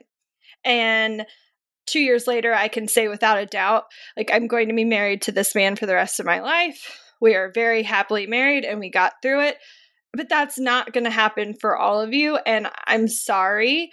[0.63, 1.25] And
[1.85, 3.85] two years later, I can say without a doubt,
[4.17, 6.99] like, I'm going to be married to this man for the rest of my life.
[7.21, 9.57] We are very happily married and we got through it.
[10.13, 12.35] But that's not going to happen for all of you.
[12.35, 13.91] And I'm sorry.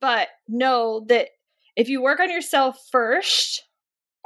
[0.00, 1.28] But know that
[1.76, 3.62] if you work on yourself first,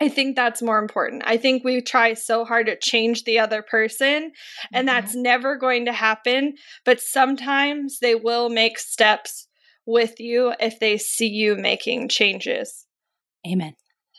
[0.01, 1.25] I think that's more important.
[1.27, 4.31] I think we try so hard to change the other person,
[4.73, 4.95] and mm-hmm.
[4.95, 6.55] that's never going to happen.
[6.85, 9.49] But sometimes they will make steps
[9.87, 12.87] with you if they see you making changes.
[13.47, 13.75] Amen.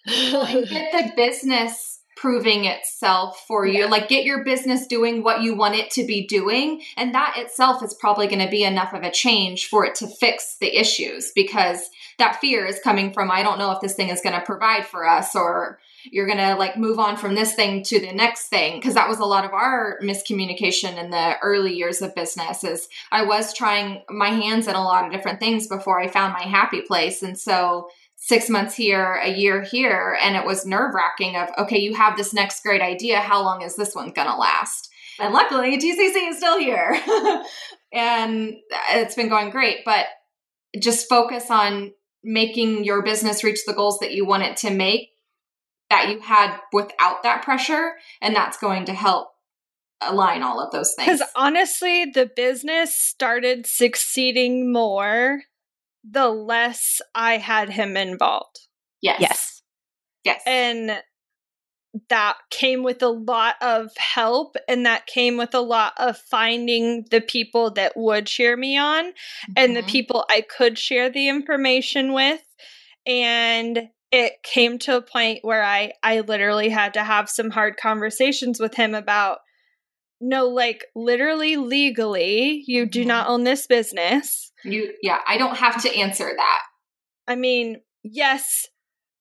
[0.07, 3.81] well, get the business proving itself for you.
[3.81, 3.85] Yeah.
[3.85, 6.81] Like get your business doing what you want it to be doing.
[6.97, 10.07] And that itself is probably going to be enough of a change for it to
[10.07, 14.09] fix the issues because that fear is coming from, I don't know if this thing
[14.09, 17.53] is going to provide for us or you're going to like move on from this
[17.53, 18.81] thing to the next thing.
[18.81, 22.89] Cause that was a lot of our miscommunication in the early years of business is
[23.11, 26.43] I was trying my hands in a lot of different things before I found my
[26.43, 27.23] happy place.
[27.23, 27.89] And so
[28.19, 30.17] six months here, a year here.
[30.21, 33.19] And it was nerve wracking of, okay, you have this next great idea.
[33.19, 34.89] How long is this one going to last?
[35.19, 36.99] And luckily, TCC is still here.
[37.93, 38.55] and
[38.91, 39.79] it's been going great.
[39.83, 40.05] But
[40.79, 41.93] just focus on
[42.23, 45.09] making your business reach the goals that you want it to make
[45.89, 47.93] that you had without that pressure.
[48.21, 49.29] And that's going to help
[50.01, 51.19] align all of those things.
[51.19, 55.41] Because honestly, the business started succeeding more
[56.03, 58.59] the less I had him involved.
[59.01, 59.19] Yes.
[59.21, 59.61] Yes.
[60.23, 60.41] Yes.
[60.45, 61.01] And
[62.09, 67.05] that came with a lot of help and that came with a lot of finding
[67.09, 69.53] the people that would cheer me on mm-hmm.
[69.55, 69.89] and the mm-hmm.
[69.89, 72.41] people I could share the information with
[73.07, 77.77] and it came to a point where I I literally had to have some hard
[77.77, 79.39] conversations with him about
[80.21, 83.07] no like literally legally you do mm-hmm.
[83.07, 86.61] not own this business you yeah i don't have to answer that
[87.27, 88.65] i mean yes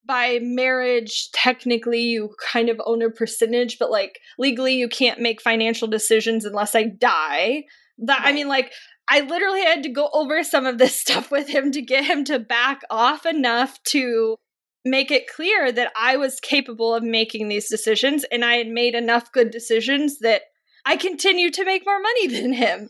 [0.06, 5.40] by marriage technically you kind of own a percentage but like legally you can't make
[5.40, 7.62] financial decisions unless i die
[7.98, 8.28] that right.
[8.28, 8.72] i mean like
[9.08, 12.24] i literally had to go over some of this stuff with him to get him
[12.24, 14.36] to back off enough to
[14.84, 18.94] make it clear that i was capable of making these decisions and i had made
[18.94, 20.42] enough good decisions that
[20.88, 22.88] I continue to make more money than him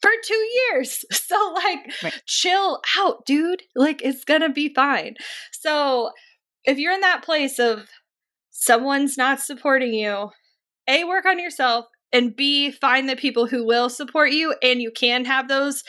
[0.00, 1.04] for two years.
[1.12, 2.22] So, like, right.
[2.26, 3.62] chill out, dude.
[3.74, 5.14] Like, it's gonna be fine.
[5.52, 6.10] So,
[6.64, 7.88] if you're in that place of
[8.50, 10.30] someone's not supporting you,
[10.88, 14.90] A, work on yourself, and B, find the people who will support you, and you
[14.90, 15.82] can have those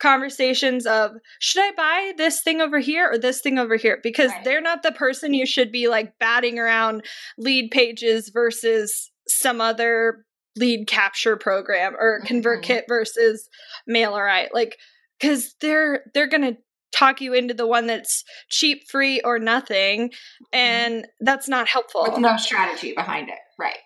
[0.00, 4.30] conversations of should I buy this thing over here or this thing over here because
[4.30, 4.44] right.
[4.44, 7.04] they're not the person you should be like batting around
[7.40, 10.24] Leadpages versus some other
[10.58, 12.88] lead capture program or ConvertKit mm-hmm.
[12.88, 13.48] versus
[13.88, 14.48] MailerLite.
[14.52, 14.78] Like,
[15.18, 16.56] because they're they're gonna
[16.92, 20.44] talk you into the one that's cheap, free, or nothing, mm-hmm.
[20.52, 22.04] and that's not helpful.
[22.08, 23.78] With no strategy behind it, right?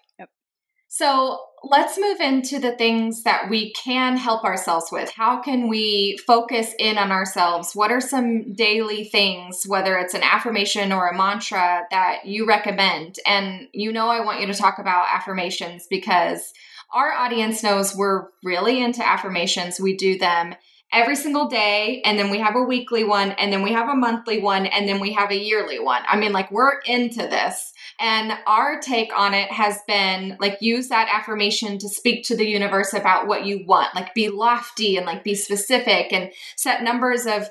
[0.94, 5.10] So let's move into the things that we can help ourselves with.
[5.10, 7.72] How can we focus in on ourselves?
[7.72, 13.16] What are some daily things, whether it's an affirmation or a mantra, that you recommend?
[13.26, 16.52] And you know, I want you to talk about affirmations because
[16.92, 19.80] our audience knows we're really into affirmations.
[19.80, 20.54] We do them
[20.92, 23.94] every single day and then we have a weekly one and then we have a
[23.94, 26.02] monthly one and then we have a yearly one.
[26.06, 27.72] I mean like we're into this.
[27.98, 32.46] And our take on it has been like use that affirmation to speak to the
[32.46, 33.94] universe about what you want.
[33.94, 37.48] Like be lofty and like be specific and set numbers of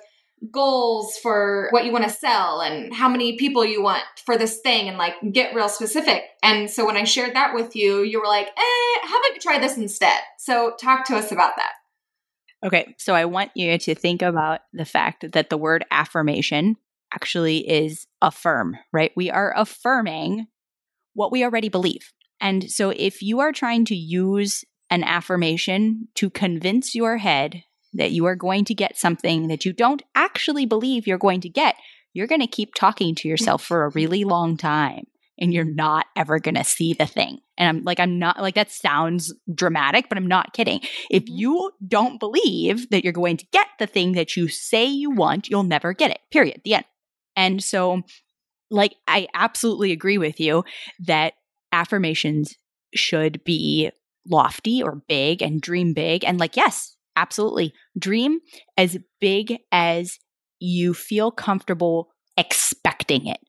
[0.52, 4.60] goals for what you want to sell and how many people you want for this
[4.60, 6.24] thing and like get real specific.
[6.42, 9.40] And so when I shared that with you, you were like, eh, how about you
[9.40, 10.20] try this instead?
[10.40, 11.74] So talk to us about that.
[12.64, 16.78] Okay, so I want you to think about the fact that the word affirmation
[17.14, 19.12] actually is affirm, right?
[19.16, 20.48] We are affirming
[21.14, 22.14] what we already believe.
[22.40, 28.12] And so if you are trying to use an affirmation to convince your head that
[28.12, 31.76] you are going to get something that you don't actually believe you're going to get,
[32.14, 35.06] you're going to keep talking to yourself for a really long time
[35.42, 37.40] and you're not ever going to see the thing.
[37.58, 40.82] And I'm like, I'm not like that sounds dramatic, but I'm not kidding.
[41.10, 41.36] If mm-hmm.
[41.36, 45.50] you don't believe that you're going to get the thing that you say you want,
[45.50, 46.62] you'll never get it, period.
[46.64, 46.86] The end.
[47.36, 48.04] And so,
[48.70, 50.64] like, I absolutely agree with you
[51.08, 51.34] that
[51.72, 52.56] affirmations
[52.94, 53.90] should be
[54.30, 56.24] lofty or big and dream big.
[56.24, 58.40] And like, yes, absolutely dream
[58.78, 60.20] as big as
[60.60, 63.40] you feel comfortable expecting it.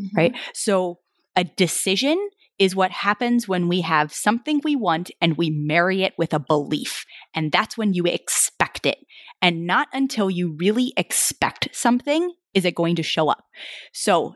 [0.00, 0.16] Mm-hmm.
[0.16, 0.36] Right.
[0.54, 0.98] So,
[1.38, 6.12] a decision is what happens when we have something we want and we marry it
[6.18, 7.04] with a belief.
[7.32, 8.98] And that's when you expect it.
[9.40, 13.44] And not until you really expect something is it going to show up.
[13.92, 14.34] So,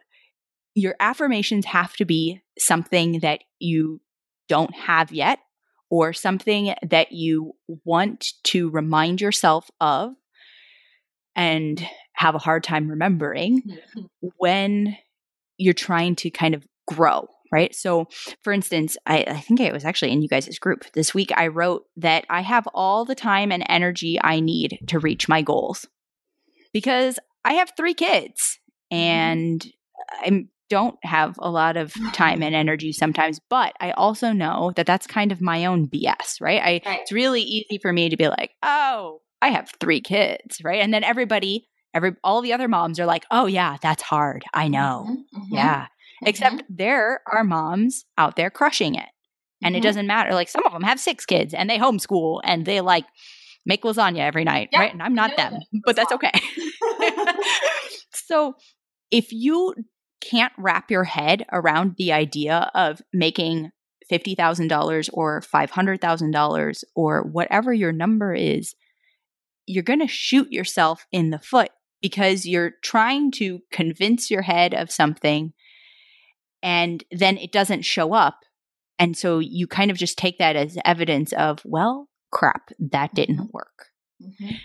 [0.75, 4.01] your affirmations have to be something that you
[4.49, 5.41] don't have yet
[5.91, 7.53] or something that you
[7.85, 10.13] want to remind yourself of
[11.35, 11.85] and
[12.15, 13.63] have a hard time remembering
[14.39, 14.97] when
[15.59, 17.75] you're trying to kind of grow, right?
[17.75, 18.07] So,
[18.43, 21.49] for instance, I, I think it was actually in you guys' group this week, I
[21.49, 25.87] wrote that I have all the time and energy I need to reach my goals
[26.73, 28.59] because I have three kids
[28.93, 29.01] Mm-hmm.
[29.01, 29.67] and
[30.11, 34.85] I don't have a lot of time and energy sometimes, but I also know that
[34.85, 36.61] that's kind of my own BS, right?
[36.61, 37.01] I, Right.
[37.01, 40.83] It's really easy for me to be like, oh, I have three kids, right?
[40.83, 44.45] And then everybody, every all the other moms are like, oh yeah, that's hard.
[44.53, 45.07] I know.
[45.09, 45.47] Mhm, mhm,
[46.23, 46.29] Yeah.
[46.29, 49.09] Except there are moms out there crushing it.
[49.65, 49.85] And it mhm.
[49.85, 50.35] doesn't matter.
[50.35, 53.05] Like some of them have six kids and they homeschool and they like
[53.65, 54.93] make lasagna every night, Yep, right?
[54.93, 55.81] And I'm not them, that.
[55.85, 57.33] but that's That's okay.
[58.13, 58.55] so
[59.11, 59.75] if you
[60.21, 63.71] can't wrap your head around the idea of making
[64.11, 68.75] $50,000 or $500,000 or whatever your number is,
[69.67, 71.71] you're going to shoot yourself in the foot
[72.01, 75.53] because you're trying to convince your head of something
[76.63, 78.41] and then it doesn't show up.
[78.99, 83.53] And so you kind of just take that as evidence of, well, crap, that didn't
[83.53, 83.89] work.
[84.23, 84.59] Mhm.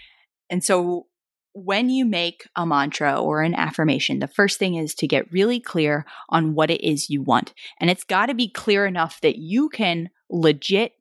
[0.50, 1.08] And so
[1.54, 5.60] when you make a mantra or an affirmation, the first thing is to get really
[5.60, 7.54] clear on what it is you want.
[7.80, 10.94] And it's got to be clear enough that you can legit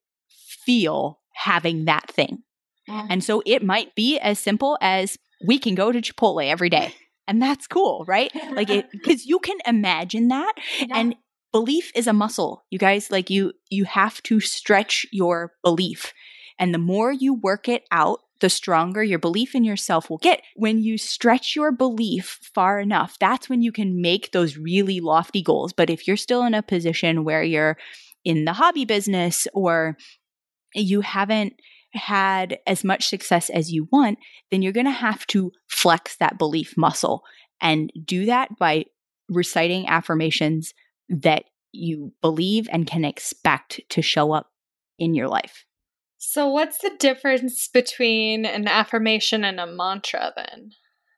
[0.64, 2.42] feel having that thing.
[2.88, 3.06] Mhm.
[3.10, 6.94] And so it might be as simple as we can go to Chipotle every day.
[7.28, 8.30] And that's cool, right?
[8.52, 10.86] Like it because you can imagine that Yeah.
[10.98, 11.16] and
[11.52, 12.64] belief is a muscle.
[12.70, 16.12] You guys like you you have to stretch your belief.
[16.58, 20.42] And the more you work it out, the stronger your belief in yourself will get.
[20.56, 25.42] When you stretch your belief far enough, that's when you can make those really lofty
[25.42, 25.72] goals.
[25.72, 27.76] But if you're still in a position where you're
[28.24, 29.96] in the hobby business or
[30.74, 31.54] you haven't
[31.92, 34.18] had as much success as you want,
[34.50, 37.22] then you're going to have to flex that belief muscle
[37.60, 38.84] and do that by
[39.28, 40.74] reciting affirmations
[41.08, 44.50] that you believe and can expect to show up
[44.98, 45.64] in your life.
[46.18, 50.70] So, what's the difference between an affirmation and a mantra then?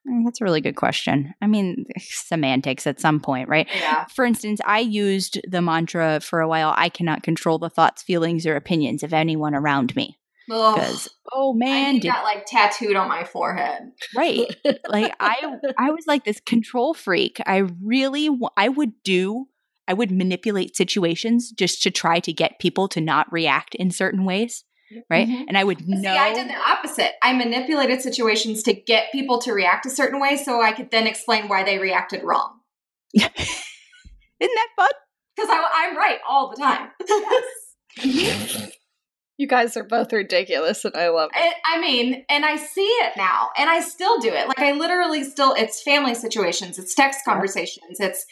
[0.08, 1.34] Mm, That's a really good question.
[1.40, 3.68] I mean, semantics at some point, right?
[3.74, 4.06] yeah.
[4.06, 8.46] For instance, I used the mantra for a while I cannot control the thoughts, feelings,
[8.46, 10.17] or opinions of anyone around me.
[10.50, 10.74] Ugh.
[10.74, 13.90] Because, oh man, need did that like tattooed on my forehead.
[14.16, 14.46] right
[14.88, 15.36] like i
[15.78, 19.46] i was like this control freak i really i would do
[19.86, 24.24] i would manipulate situations just to try to get people to not react in certain
[24.24, 24.64] ways
[25.10, 25.44] right Mhm.
[25.48, 27.12] and i would See, know I did the opposite.
[27.22, 31.06] I manipulated situations to get people to react a certain way so I could then
[31.06, 32.60] explain why they reacted wrong.
[33.14, 33.30] isn't
[34.40, 34.88] that fun
[35.36, 36.90] Because I'm right all the time.
[39.38, 41.54] You guys are both ridiculous, and I love it.
[41.64, 44.48] I mean, and I see it now, and I still do it.
[44.48, 48.26] Like I literally still, it's family situations, it's text conversations, it's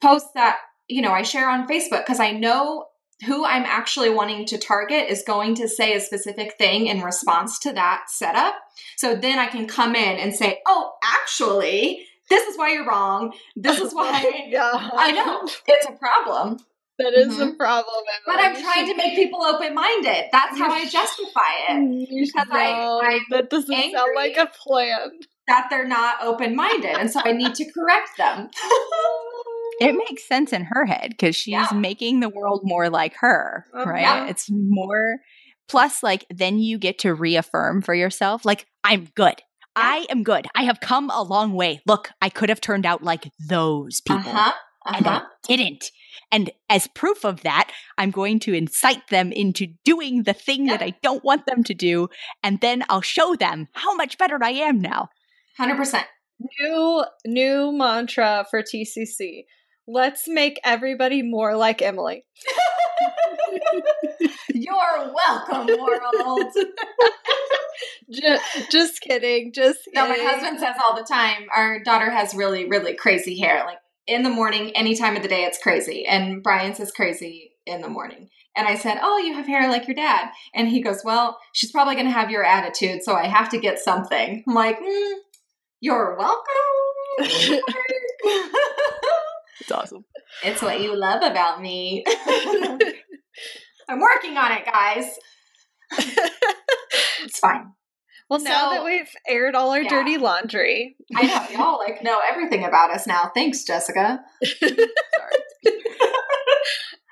[0.00, 0.56] posts that
[0.88, 2.86] you know I share on Facebook because I know
[3.26, 7.58] who I'm actually wanting to target is going to say a specific thing in response
[7.60, 8.54] to that setup.
[8.96, 13.34] So then I can come in and say, "Oh, actually, this is why you're wrong.
[13.56, 16.60] This is why." yeah, I know it's a problem,
[16.98, 17.52] that is Mhm.
[17.52, 17.94] a problem.
[18.26, 20.26] but I'm trying to make people open minded.
[20.32, 22.08] That's how I justify it.
[22.10, 25.10] You because I- I'm that doesn't sound like a plan.
[25.48, 26.96] that they're not open minded.
[26.98, 28.50] And so I need to correct them.
[29.80, 31.68] it makes sense in her head because she's Yeah.
[31.72, 33.88] making the world more like her Uh-huh.
[33.90, 34.26] right Yeah.
[34.26, 35.16] it's more
[35.68, 39.42] plus like then you get to reaffirm for yourself like i'm good
[39.76, 43.02] i am good i have come a long way look i could have turned out
[43.02, 44.52] like those Uh people huh.
[44.94, 45.20] and Uh-huh.
[45.24, 45.84] I didn't.
[46.30, 50.82] And as proof of that, I'm going to incite them into doing the thing that
[50.82, 52.08] I don't want them to do,
[52.42, 55.08] and then I'll show them how much better I am now.
[55.58, 56.04] 100%.
[56.60, 59.44] New new mantra for TCC.
[59.88, 62.22] Let's make everybody more like Emylee.
[64.54, 66.52] You're welcome, world.
[68.10, 69.52] Just, just kidding.
[69.52, 73.64] Just No, my husband says all the time, our daughter has really, really crazy hair.
[73.66, 76.06] Like in the morning, any time of the day, it's crazy.
[76.06, 78.28] And Brian says crazy in the morning.
[78.56, 80.30] And I said, Oh, you have hair like your dad.
[80.54, 83.58] And he goes, Well, she's probably going to have your attitude, so I have to
[83.58, 84.44] get something.
[84.46, 85.14] I'm like, mm,
[85.80, 87.62] You're welcome.
[89.60, 90.04] It's awesome.
[90.44, 92.04] it's what you love about me.
[93.88, 95.10] I'm working on it, guys.
[97.24, 97.72] it's fine.
[98.28, 99.88] Well, now that we've aired all our Yeah.
[99.88, 103.30] dirty laundry, I know y'all like know everything about us now.
[103.34, 104.20] Thanks, Jessica.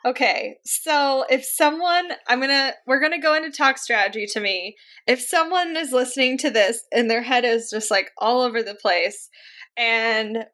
[0.06, 4.76] Okay, so if someone, I'm gonna, we're gonna go into talk strategy to me.
[5.06, 8.74] If someone is listening to this and their head is just like all over the
[8.74, 9.30] place
[9.78, 10.44] and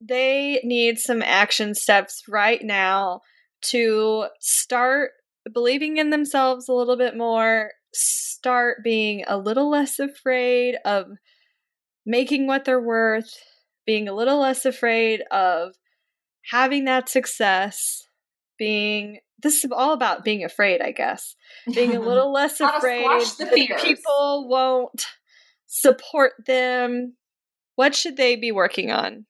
[0.00, 3.20] they need some action steps right now
[3.66, 5.10] to start
[5.52, 11.06] believing in themselves a little bit more, start being a little less afraid of
[12.04, 13.34] making what they're worth,
[13.86, 15.74] being a little less afraid of
[16.50, 18.02] having that success,
[18.58, 21.36] being this is all about being afraid, I guess.
[21.72, 23.06] Being a little less afraid
[23.38, 25.06] that people won't
[25.66, 27.14] support them.
[27.76, 29.26] What should they be working on?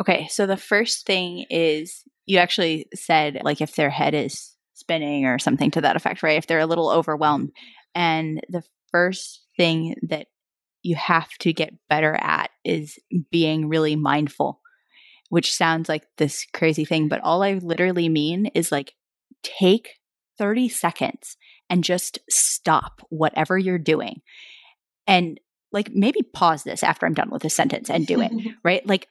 [0.00, 5.26] Okay, so the first thing is you actually said like if their head is spinning
[5.26, 6.38] or something to that effect, right?
[6.38, 7.52] If they're a little overwhelmed.
[7.94, 10.26] And the first thing that
[10.82, 12.98] you have to get better at is
[13.30, 14.60] being really mindful,
[15.28, 18.94] which sounds like this crazy thing, but all I literally mean is like
[19.42, 19.96] take
[20.38, 21.36] 30 seconds
[21.68, 24.22] and just stop whatever you're doing.
[25.06, 25.38] And
[25.72, 28.32] like maybe pause this after I'm done with a sentence and do it,
[28.64, 28.86] right?
[28.86, 29.08] Like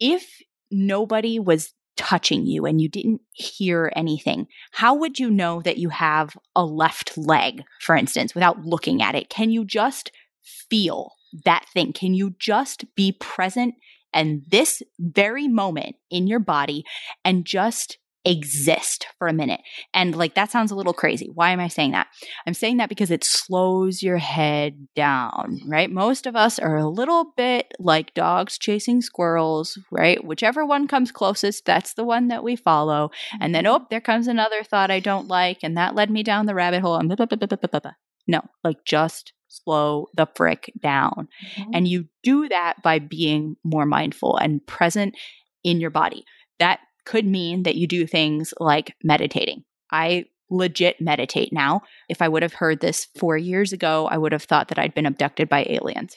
[0.00, 0.40] if
[0.70, 5.88] nobody was touching you and you didn't hear anything, how would you know that you
[5.90, 9.28] have a left leg, for instance, without looking at it?
[9.28, 10.10] Can you just
[10.42, 11.12] feel
[11.44, 11.92] that thing?
[11.92, 13.74] Can you just be present
[14.12, 16.84] and this very moment in your body
[17.24, 19.60] and just exist for a minute.
[19.92, 21.30] And like that sounds a little crazy.
[21.32, 22.06] Why am I saying that?
[22.46, 25.90] I'm saying that because it slows your head down, right?
[25.90, 30.24] Most of us are a little bit like dogs chasing squirrels, right?
[30.24, 33.10] Whichever one comes closest, that's the one that we follow.
[33.40, 35.58] And then, oh, there comes another thought I don't like.
[35.62, 36.98] And that led me down the rabbit hole.
[36.98, 37.92] Blah, blah, blah,
[38.26, 41.28] no, like just slow the frick down.
[41.56, 41.70] Mm-hmm.
[41.74, 45.14] And you do that by being more mindful and present
[45.62, 46.24] in your body.
[46.58, 49.64] That could mean that you do things like meditating.
[49.90, 51.82] I legit meditate now.
[52.08, 54.94] If I would have heard this four years ago, I would have thought that I'd
[54.94, 56.16] been abducted by aliens.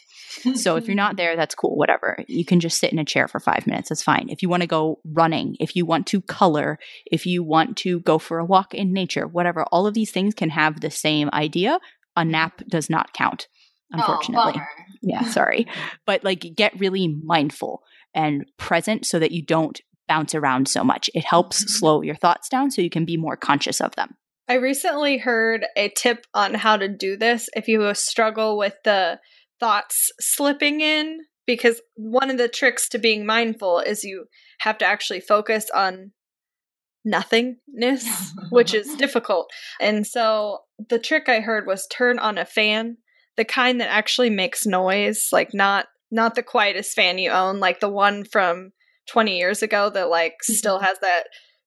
[0.56, 2.24] so if you're not there, that's cool, whatever.
[2.28, 4.28] You can just sit in a chair for five minutes, that's fine.
[4.30, 8.00] If you want to go running, if you want to color, if you want to
[8.02, 11.30] go for a walk in nature, whatever, all of these things can have the same
[11.34, 11.80] idea.
[12.16, 13.48] A nap does not count,
[13.94, 14.54] oh, unfortunately.
[14.58, 15.68] Oh, yeah, sorry.
[16.06, 17.84] But like get really mindful
[18.14, 21.10] and present so that you don't bounce around so much.
[21.14, 21.70] It helps mm-hmm.
[21.70, 24.16] slow your thoughts down so you can be more conscious of them.
[24.50, 29.20] I recently heard a tip on how to do this if you struggle with the
[29.60, 34.26] thoughts slipping in, because one of the tricks to being mindful is you
[34.60, 36.12] have to actually focus on
[37.04, 39.50] nothingness, which is difficult.
[39.80, 42.98] And so the trick I heard was turn on a fan,
[43.36, 47.82] the kind that actually makes noise, like not not the quietest fan you own, like
[47.82, 48.72] the one from
[49.10, 50.54] 20 years ago that like mm-hmm.
[50.54, 51.24] still has that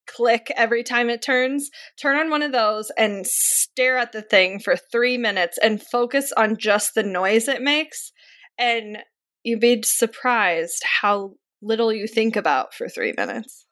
[0.07, 1.71] click every time it turns,
[2.01, 6.33] turn on one of those and stare at the thing for three minutes and focus
[6.37, 8.13] on just the noise it makes.
[8.59, 8.99] And
[9.45, 13.67] you'd be surprised how little you think about for three minutes.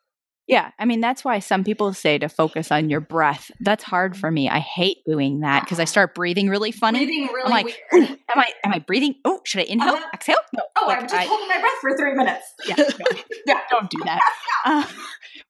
[0.49, 3.51] Yeah, I mean that's why some people say to focus on your breath.
[3.59, 4.49] That's hard for me.
[4.49, 7.05] I hate doing that because I start breathing really funny.
[7.05, 8.09] Breathing really I'm like, weird.
[8.09, 9.13] Am I am I breathing?
[9.23, 10.37] Oh, should I inhale, uh, exhale?
[10.55, 10.63] No.
[10.75, 12.45] Oh, like, I'm just I, holding my breath for three minutes.
[12.67, 12.85] Yeah, no,
[13.45, 13.59] yeah.
[13.69, 14.19] Don't do that.
[14.65, 14.87] Uh,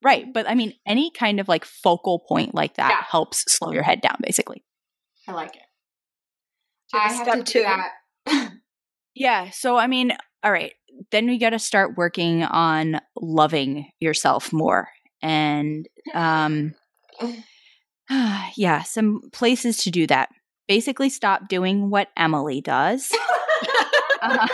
[0.03, 3.05] right, but I mean, any kind of like focal point like that yeah.
[3.09, 4.17] helps slow your head down.
[4.21, 4.65] Basically,
[5.29, 5.63] I like it.
[6.93, 8.51] I have to do that.
[9.15, 9.49] yeah.
[9.51, 10.11] So I mean,
[10.43, 10.73] all right
[11.11, 14.89] then you got to start working on loving yourself more
[15.21, 16.73] and um
[18.55, 20.29] yeah some places to do that.
[20.67, 23.11] Basically stop doing what emylee does.
[24.21, 24.45] Uh,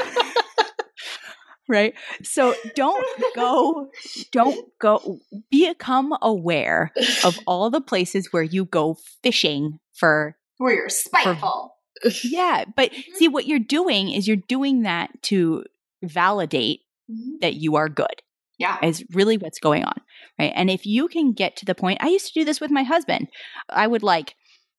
[1.68, 1.94] right?
[2.24, 3.06] So don't
[3.36, 3.90] go
[4.32, 5.20] don't go
[5.50, 6.92] become aware
[7.24, 11.78] of all the places where you go fishing for where you're spiteful.
[12.04, 13.16] For, yeah but mm-hmm.
[13.16, 15.64] see what you're doing is you're doing that to
[16.10, 17.38] validate mm-hmm.
[17.42, 18.22] that you are good.
[18.58, 18.78] Yeah.
[18.82, 20.02] Is really what's going on.
[20.40, 20.54] Right.
[20.56, 22.84] And if you can get to the point, I used to do this with my
[22.84, 23.28] husband.
[23.70, 24.36] I would like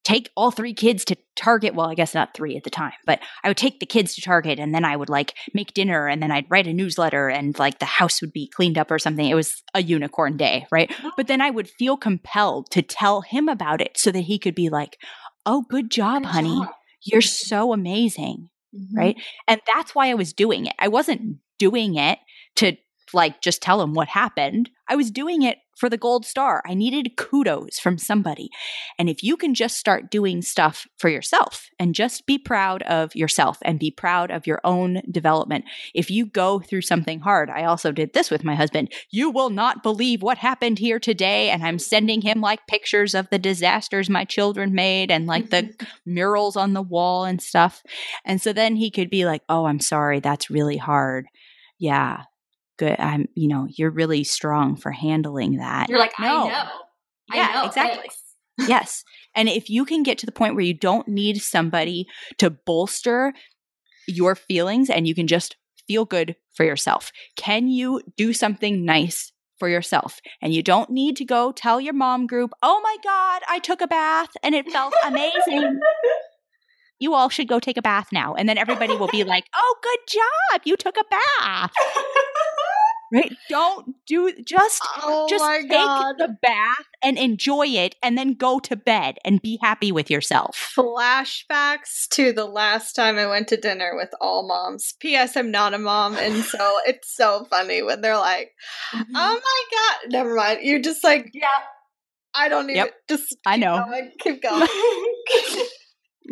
[0.07, 1.74] take all three kids to Target.
[1.74, 4.22] Well, I guess not three at the time, but I would take the kids to
[4.22, 7.59] Target and then I would like make dinner and then I'd write a newsletter and
[7.59, 9.29] like the house would be cleaned up or something.
[9.29, 10.95] It was a unicorn day, right?
[11.16, 14.55] But then I would feel compelled to tell him about it so that he could
[14.55, 14.97] be like,
[15.45, 16.57] oh, good job, good honey.
[16.57, 16.68] Job.
[17.03, 18.97] You're so amazing mm-hmm.
[18.97, 19.16] right?
[19.49, 20.74] And that's why I was doing it.
[20.79, 22.18] I wasn't doing it
[22.57, 22.77] to
[23.12, 24.70] like just tell him what happened.
[24.89, 26.62] I was doing it for the gold star.
[26.66, 28.51] I needed kudos from somebody.
[28.99, 33.14] And if you can just start doing stuff for yourself and just be proud of
[33.14, 37.64] yourself and be proud of your own development, if you go through something hard, I
[37.64, 38.93] also did this with my husband.
[39.11, 41.51] You will not believe what happened here today.
[41.51, 45.74] And I'm sending him like pictures of the disasters my children made and like the
[46.07, 47.83] murals on the wall and stuff.
[48.24, 50.20] And so then he could be like, Oh, I'm sorry.
[50.20, 51.27] That's really hard.
[51.79, 52.22] Yeah,
[52.77, 52.97] good.
[52.99, 55.89] I'm, you know, you're really strong for handling that.
[55.89, 56.47] You're like, No.
[56.47, 56.68] I know.
[57.35, 57.66] Yeah, I know.
[57.66, 58.11] exactly.
[58.68, 59.05] yes.
[59.35, 62.07] And if you can get to the point where you don't need somebody
[62.39, 63.33] to bolster
[64.07, 65.57] your feelings and you can just
[65.87, 70.20] feel good for yourself, can you do something nice for yourself?
[70.41, 73.81] And you don't need to go tell your mom group, oh my God, I took
[73.81, 75.81] a bath and it felt amazing.
[76.99, 78.35] you all should go take a bath now.
[78.35, 80.62] And then everybody will be like, oh, good job.
[80.64, 81.72] You took a bath.
[83.13, 83.37] Right?
[83.49, 86.15] Don't do just Oh just take god.
[86.19, 90.73] the bath and enjoy it and then go to bed and be happy with yourself.
[90.77, 94.95] Flashbacks to the last time I went to dinner with all moms.
[95.01, 95.37] P.S.
[95.37, 98.51] I'm not a mom, and so it's so funny when they're like,
[98.93, 99.63] "Oh my
[100.03, 100.61] god!" Never mind.
[100.63, 101.47] You're just like, Yeah.
[102.35, 102.77] I don't even.
[102.77, 102.95] Yep.
[103.09, 103.83] Just I know.
[103.87, 104.67] going, keep going.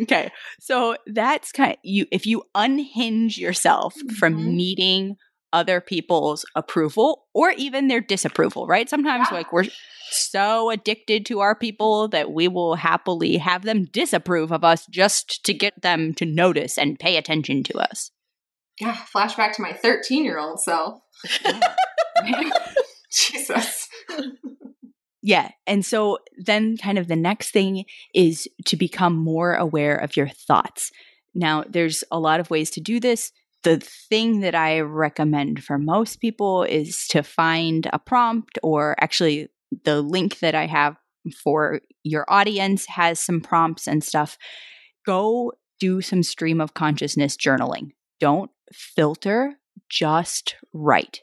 [0.03, 0.29] Okay.
[0.59, 4.45] So that's kind of you if you unhinge yourself from Mhm.
[4.55, 5.15] needing
[5.55, 8.89] other people's approval or even their disapproval, right?
[8.89, 9.37] Sometimes Yeah.
[9.37, 9.65] like we're
[10.11, 15.43] so addicted to our people that we will happily have them disapprove of us just
[15.45, 18.11] to get them to notice and pay attention to us.
[18.79, 18.95] Yeah.
[19.15, 20.99] Flashback to my 13 year old self.
[23.11, 23.87] Jesus.
[25.21, 25.49] Yeah.
[25.65, 30.27] And so then, kind of, the next thing is to become more aware of your
[30.27, 30.91] thoughts.
[31.33, 33.31] Now, there's a lot of ways to do this.
[33.65, 39.49] The thing that I recommend for most people is to find a prompt, or actually,
[39.83, 40.95] the link that I have
[41.43, 44.37] for your audience has some prompts and stuff.
[45.03, 47.93] Go do some stream of consciousness journaling.
[48.19, 49.55] Don't filter,
[49.89, 51.21] just write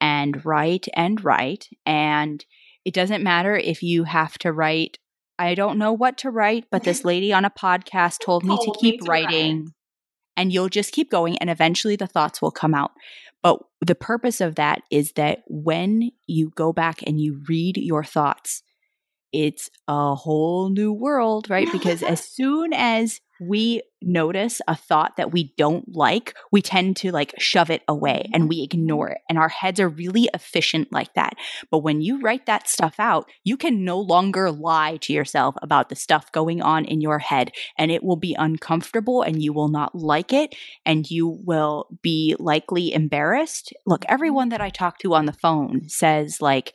[0.00, 1.68] and write and write.
[1.86, 2.44] And
[2.84, 4.98] it doesn't matter if you have to write.
[5.38, 8.74] I don't know what to write, but this lady on a podcast told me to
[8.80, 9.72] keep writing.
[10.36, 12.92] And you'll just keep going, and eventually the thoughts will come out.
[13.42, 18.04] But the purpose of that is that when you go back and you read your
[18.04, 18.62] thoughts,
[19.32, 21.70] it's a whole new world, right?
[21.70, 27.10] Because as soon as we notice a thought that we don't like, we tend to
[27.10, 28.34] like shove it away mm-hmm.
[28.34, 29.18] and we ignore it.
[29.28, 31.34] And our heads are really efficient like that.
[31.70, 35.88] But when you write that stuff out, you can no longer lie to yourself about
[35.88, 37.52] the stuff going on in your head.
[37.76, 40.54] And it will be uncomfortable and you will not like it.
[40.84, 43.72] And you will be likely embarrassed.
[43.86, 44.14] Look, mm-hmm.
[44.14, 46.74] everyone that I talk to on the phone says, like,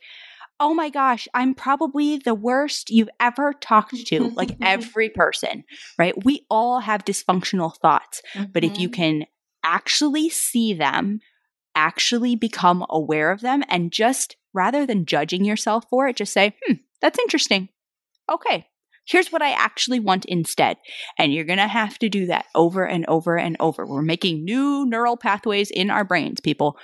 [0.62, 4.30] oh my gosh, I'm probably the worst you've ever talked to.
[4.36, 5.64] like every person,
[5.98, 6.14] right?
[6.24, 8.22] We all have dysfunctional thoughts.
[8.52, 8.94] But if you Mhm.
[8.94, 9.26] can
[9.64, 11.20] actually see them,
[11.74, 16.54] actually become aware of them, and just rather than judging yourself for it, just say,
[16.64, 17.68] hmm, that's interesting.
[18.30, 18.66] Okay,
[19.04, 20.76] here's what I actually want instead.
[21.18, 23.84] And you're going to have to do that over and over and over.
[23.84, 26.76] We're making new neural pathways in our brains, people.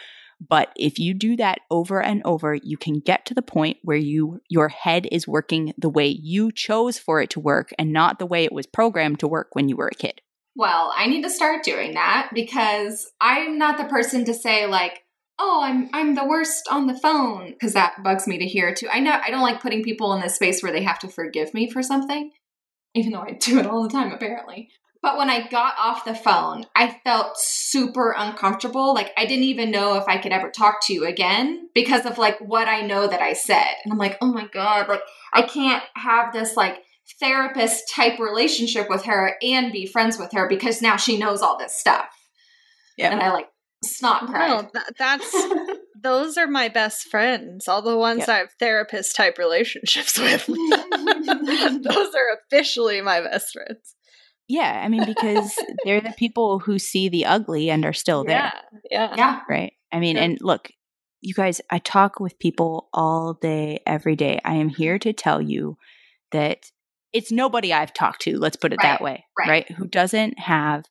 [0.47, 3.97] But if you do that over and over, you can get to the point where
[3.97, 8.19] you your head is working the way you chose for it to work and not
[8.19, 10.21] the way it was programmed to work when you were a kid.
[10.55, 15.03] Well, I need to start doing that because I'm not the person to say like,
[15.39, 18.89] "Oh, I'm I'm the worst on the phone," because that bugs me to hear too.
[18.91, 21.53] I know I don't like putting people in this space where they have to forgive
[21.53, 22.31] me for something,
[22.95, 24.69] even though I do it all the time apparently.
[25.01, 28.95] But when I got off the phone, I felt super uncomfortable.
[28.95, 32.19] Like I didn't even know if I could ever talk to you again because of
[32.19, 33.75] like what I know that I said.
[33.85, 36.83] And I'm like, "Oh my god, like I can't have this like
[37.21, 41.59] therapist type relationship with her and be friends with her because now she knows all
[41.59, 42.07] this stuff.
[42.97, 43.13] Yeah.
[43.13, 43.49] And I like
[43.85, 45.47] snot No, that, that's
[46.03, 47.69] those are my best friends.
[47.69, 48.29] All the ones Yep.
[48.29, 50.47] I have therapist type relationships with.
[50.47, 53.95] those are officially my best friends.
[54.49, 58.53] Yeah, I mean, because they're the people who see the ugly and are still there,
[58.91, 59.15] Yeah, yeah.
[59.17, 59.41] yeah.
[59.49, 59.73] right?
[59.93, 60.25] I mean, Sure.
[60.25, 60.71] and look,
[61.21, 64.41] you guys, I talk with people all day, every day.
[64.45, 65.09] I am here mm-hmm.
[65.09, 65.77] to tell you
[66.33, 66.71] that
[67.13, 69.49] it's nobody I've talked to, let's put it that way, right.
[69.49, 69.71] right?
[69.73, 70.85] Who doesn't have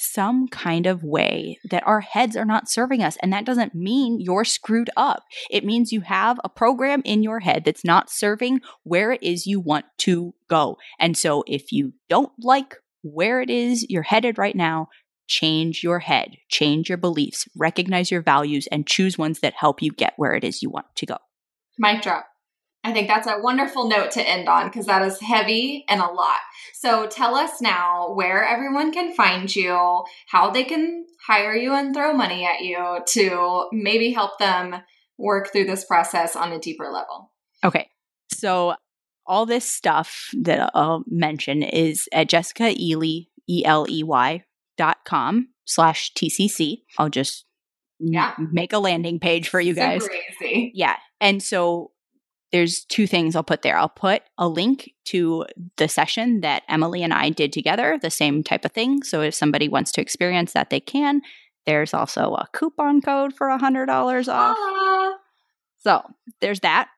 [0.00, 3.18] some kind of way that our heads are not serving us.
[3.22, 5.24] And that doesn't mean you're screwed up.
[5.50, 9.46] It means you have a program in your head that's not serving where it is
[9.46, 10.78] you want to go.
[10.98, 14.88] And so if you don't like where it is you're headed right now,
[15.26, 19.90] change your head, change your beliefs, recognize your values, and choose ones that help you
[19.92, 21.16] get where it is you want to go.
[21.78, 22.26] Mic drop.
[22.82, 26.06] I think that's a wonderful note to end on because that is heavy and a
[26.06, 26.38] lot.
[26.74, 31.94] So tell us now where everyone can find you, how they can hire you and
[31.94, 34.76] throw money at you to maybe help them
[35.18, 37.30] work through this process on a deeper level.
[37.62, 37.88] Okay.
[38.32, 38.74] So
[39.30, 44.44] all this stuff that I'll mention is at Jessica Eley, E L E Y
[44.76, 46.82] dot com slash TCC.
[46.98, 47.44] I'll just
[48.00, 48.34] Yeah.
[48.52, 50.08] make a landing page for you guys.
[50.42, 50.96] Yeah.
[51.20, 51.92] And so
[52.50, 53.76] there's two things I'll put there.
[53.78, 58.42] I'll put a link to the session that Emylee and I did together, the same
[58.42, 59.02] type of thing.
[59.04, 61.20] So if somebody wants to experience that, they can.
[61.66, 64.56] There's also a coupon code for $100 off.
[64.58, 65.12] Ah.
[65.78, 66.02] So
[66.40, 66.88] there's that.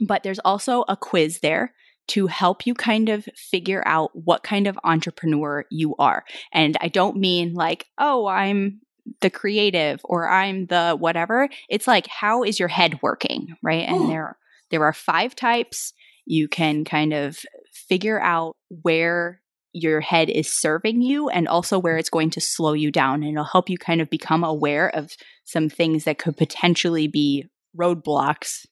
[0.00, 1.74] But there's also a quiz there
[2.08, 6.24] to help you kind of figure out what kind of entrepreneur you are.
[6.52, 8.80] And I don't mean like, oh, I'm
[9.20, 11.48] the creative or I'm the whatever.
[11.68, 13.56] It's like, how is your head working?
[13.62, 13.88] Right.
[13.88, 14.06] And Ooh.
[14.08, 14.36] there,
[14.70, 15.92] there are five types.
[16.26, 17.38] You can kind of
[17.72, 19.40] figure out where
[19.72, 23.22] your head is serving you and also where it's going to slow you down.
[23.22, 25.12] And it'll help you kind of become aware of
[25.44, 27.46] some things that could potentially be
[27.78, 28.66] roadblocks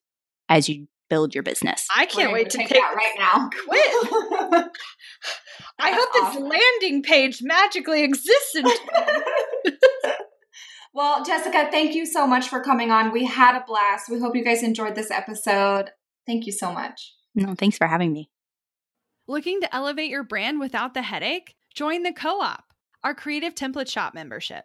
[0.48, 1.86] as you build your business.
[1.94, 3.50] I can't wait to take take that right now.
[3.66, 4.70] Quit.
[5.78, 8.54] I hope this landing page magically exists.
[8.54, 8.66] In-
[10.94, 13.12] well, Jessica, thank you so much for coming on.
[13.12, 14.08] We had a blast.
[14.08, 15.90] We hope you guys enjoyed this episode.
[16.26, 17.14] Thank you so much.
[17.34, 18.30] No, thanks for having me.
[19.26, 21.54] Looking to elevate your brand without the headache?
[21.74, 22.64] Join the Co op,
[23.04, 24.64] our creative template shop membership.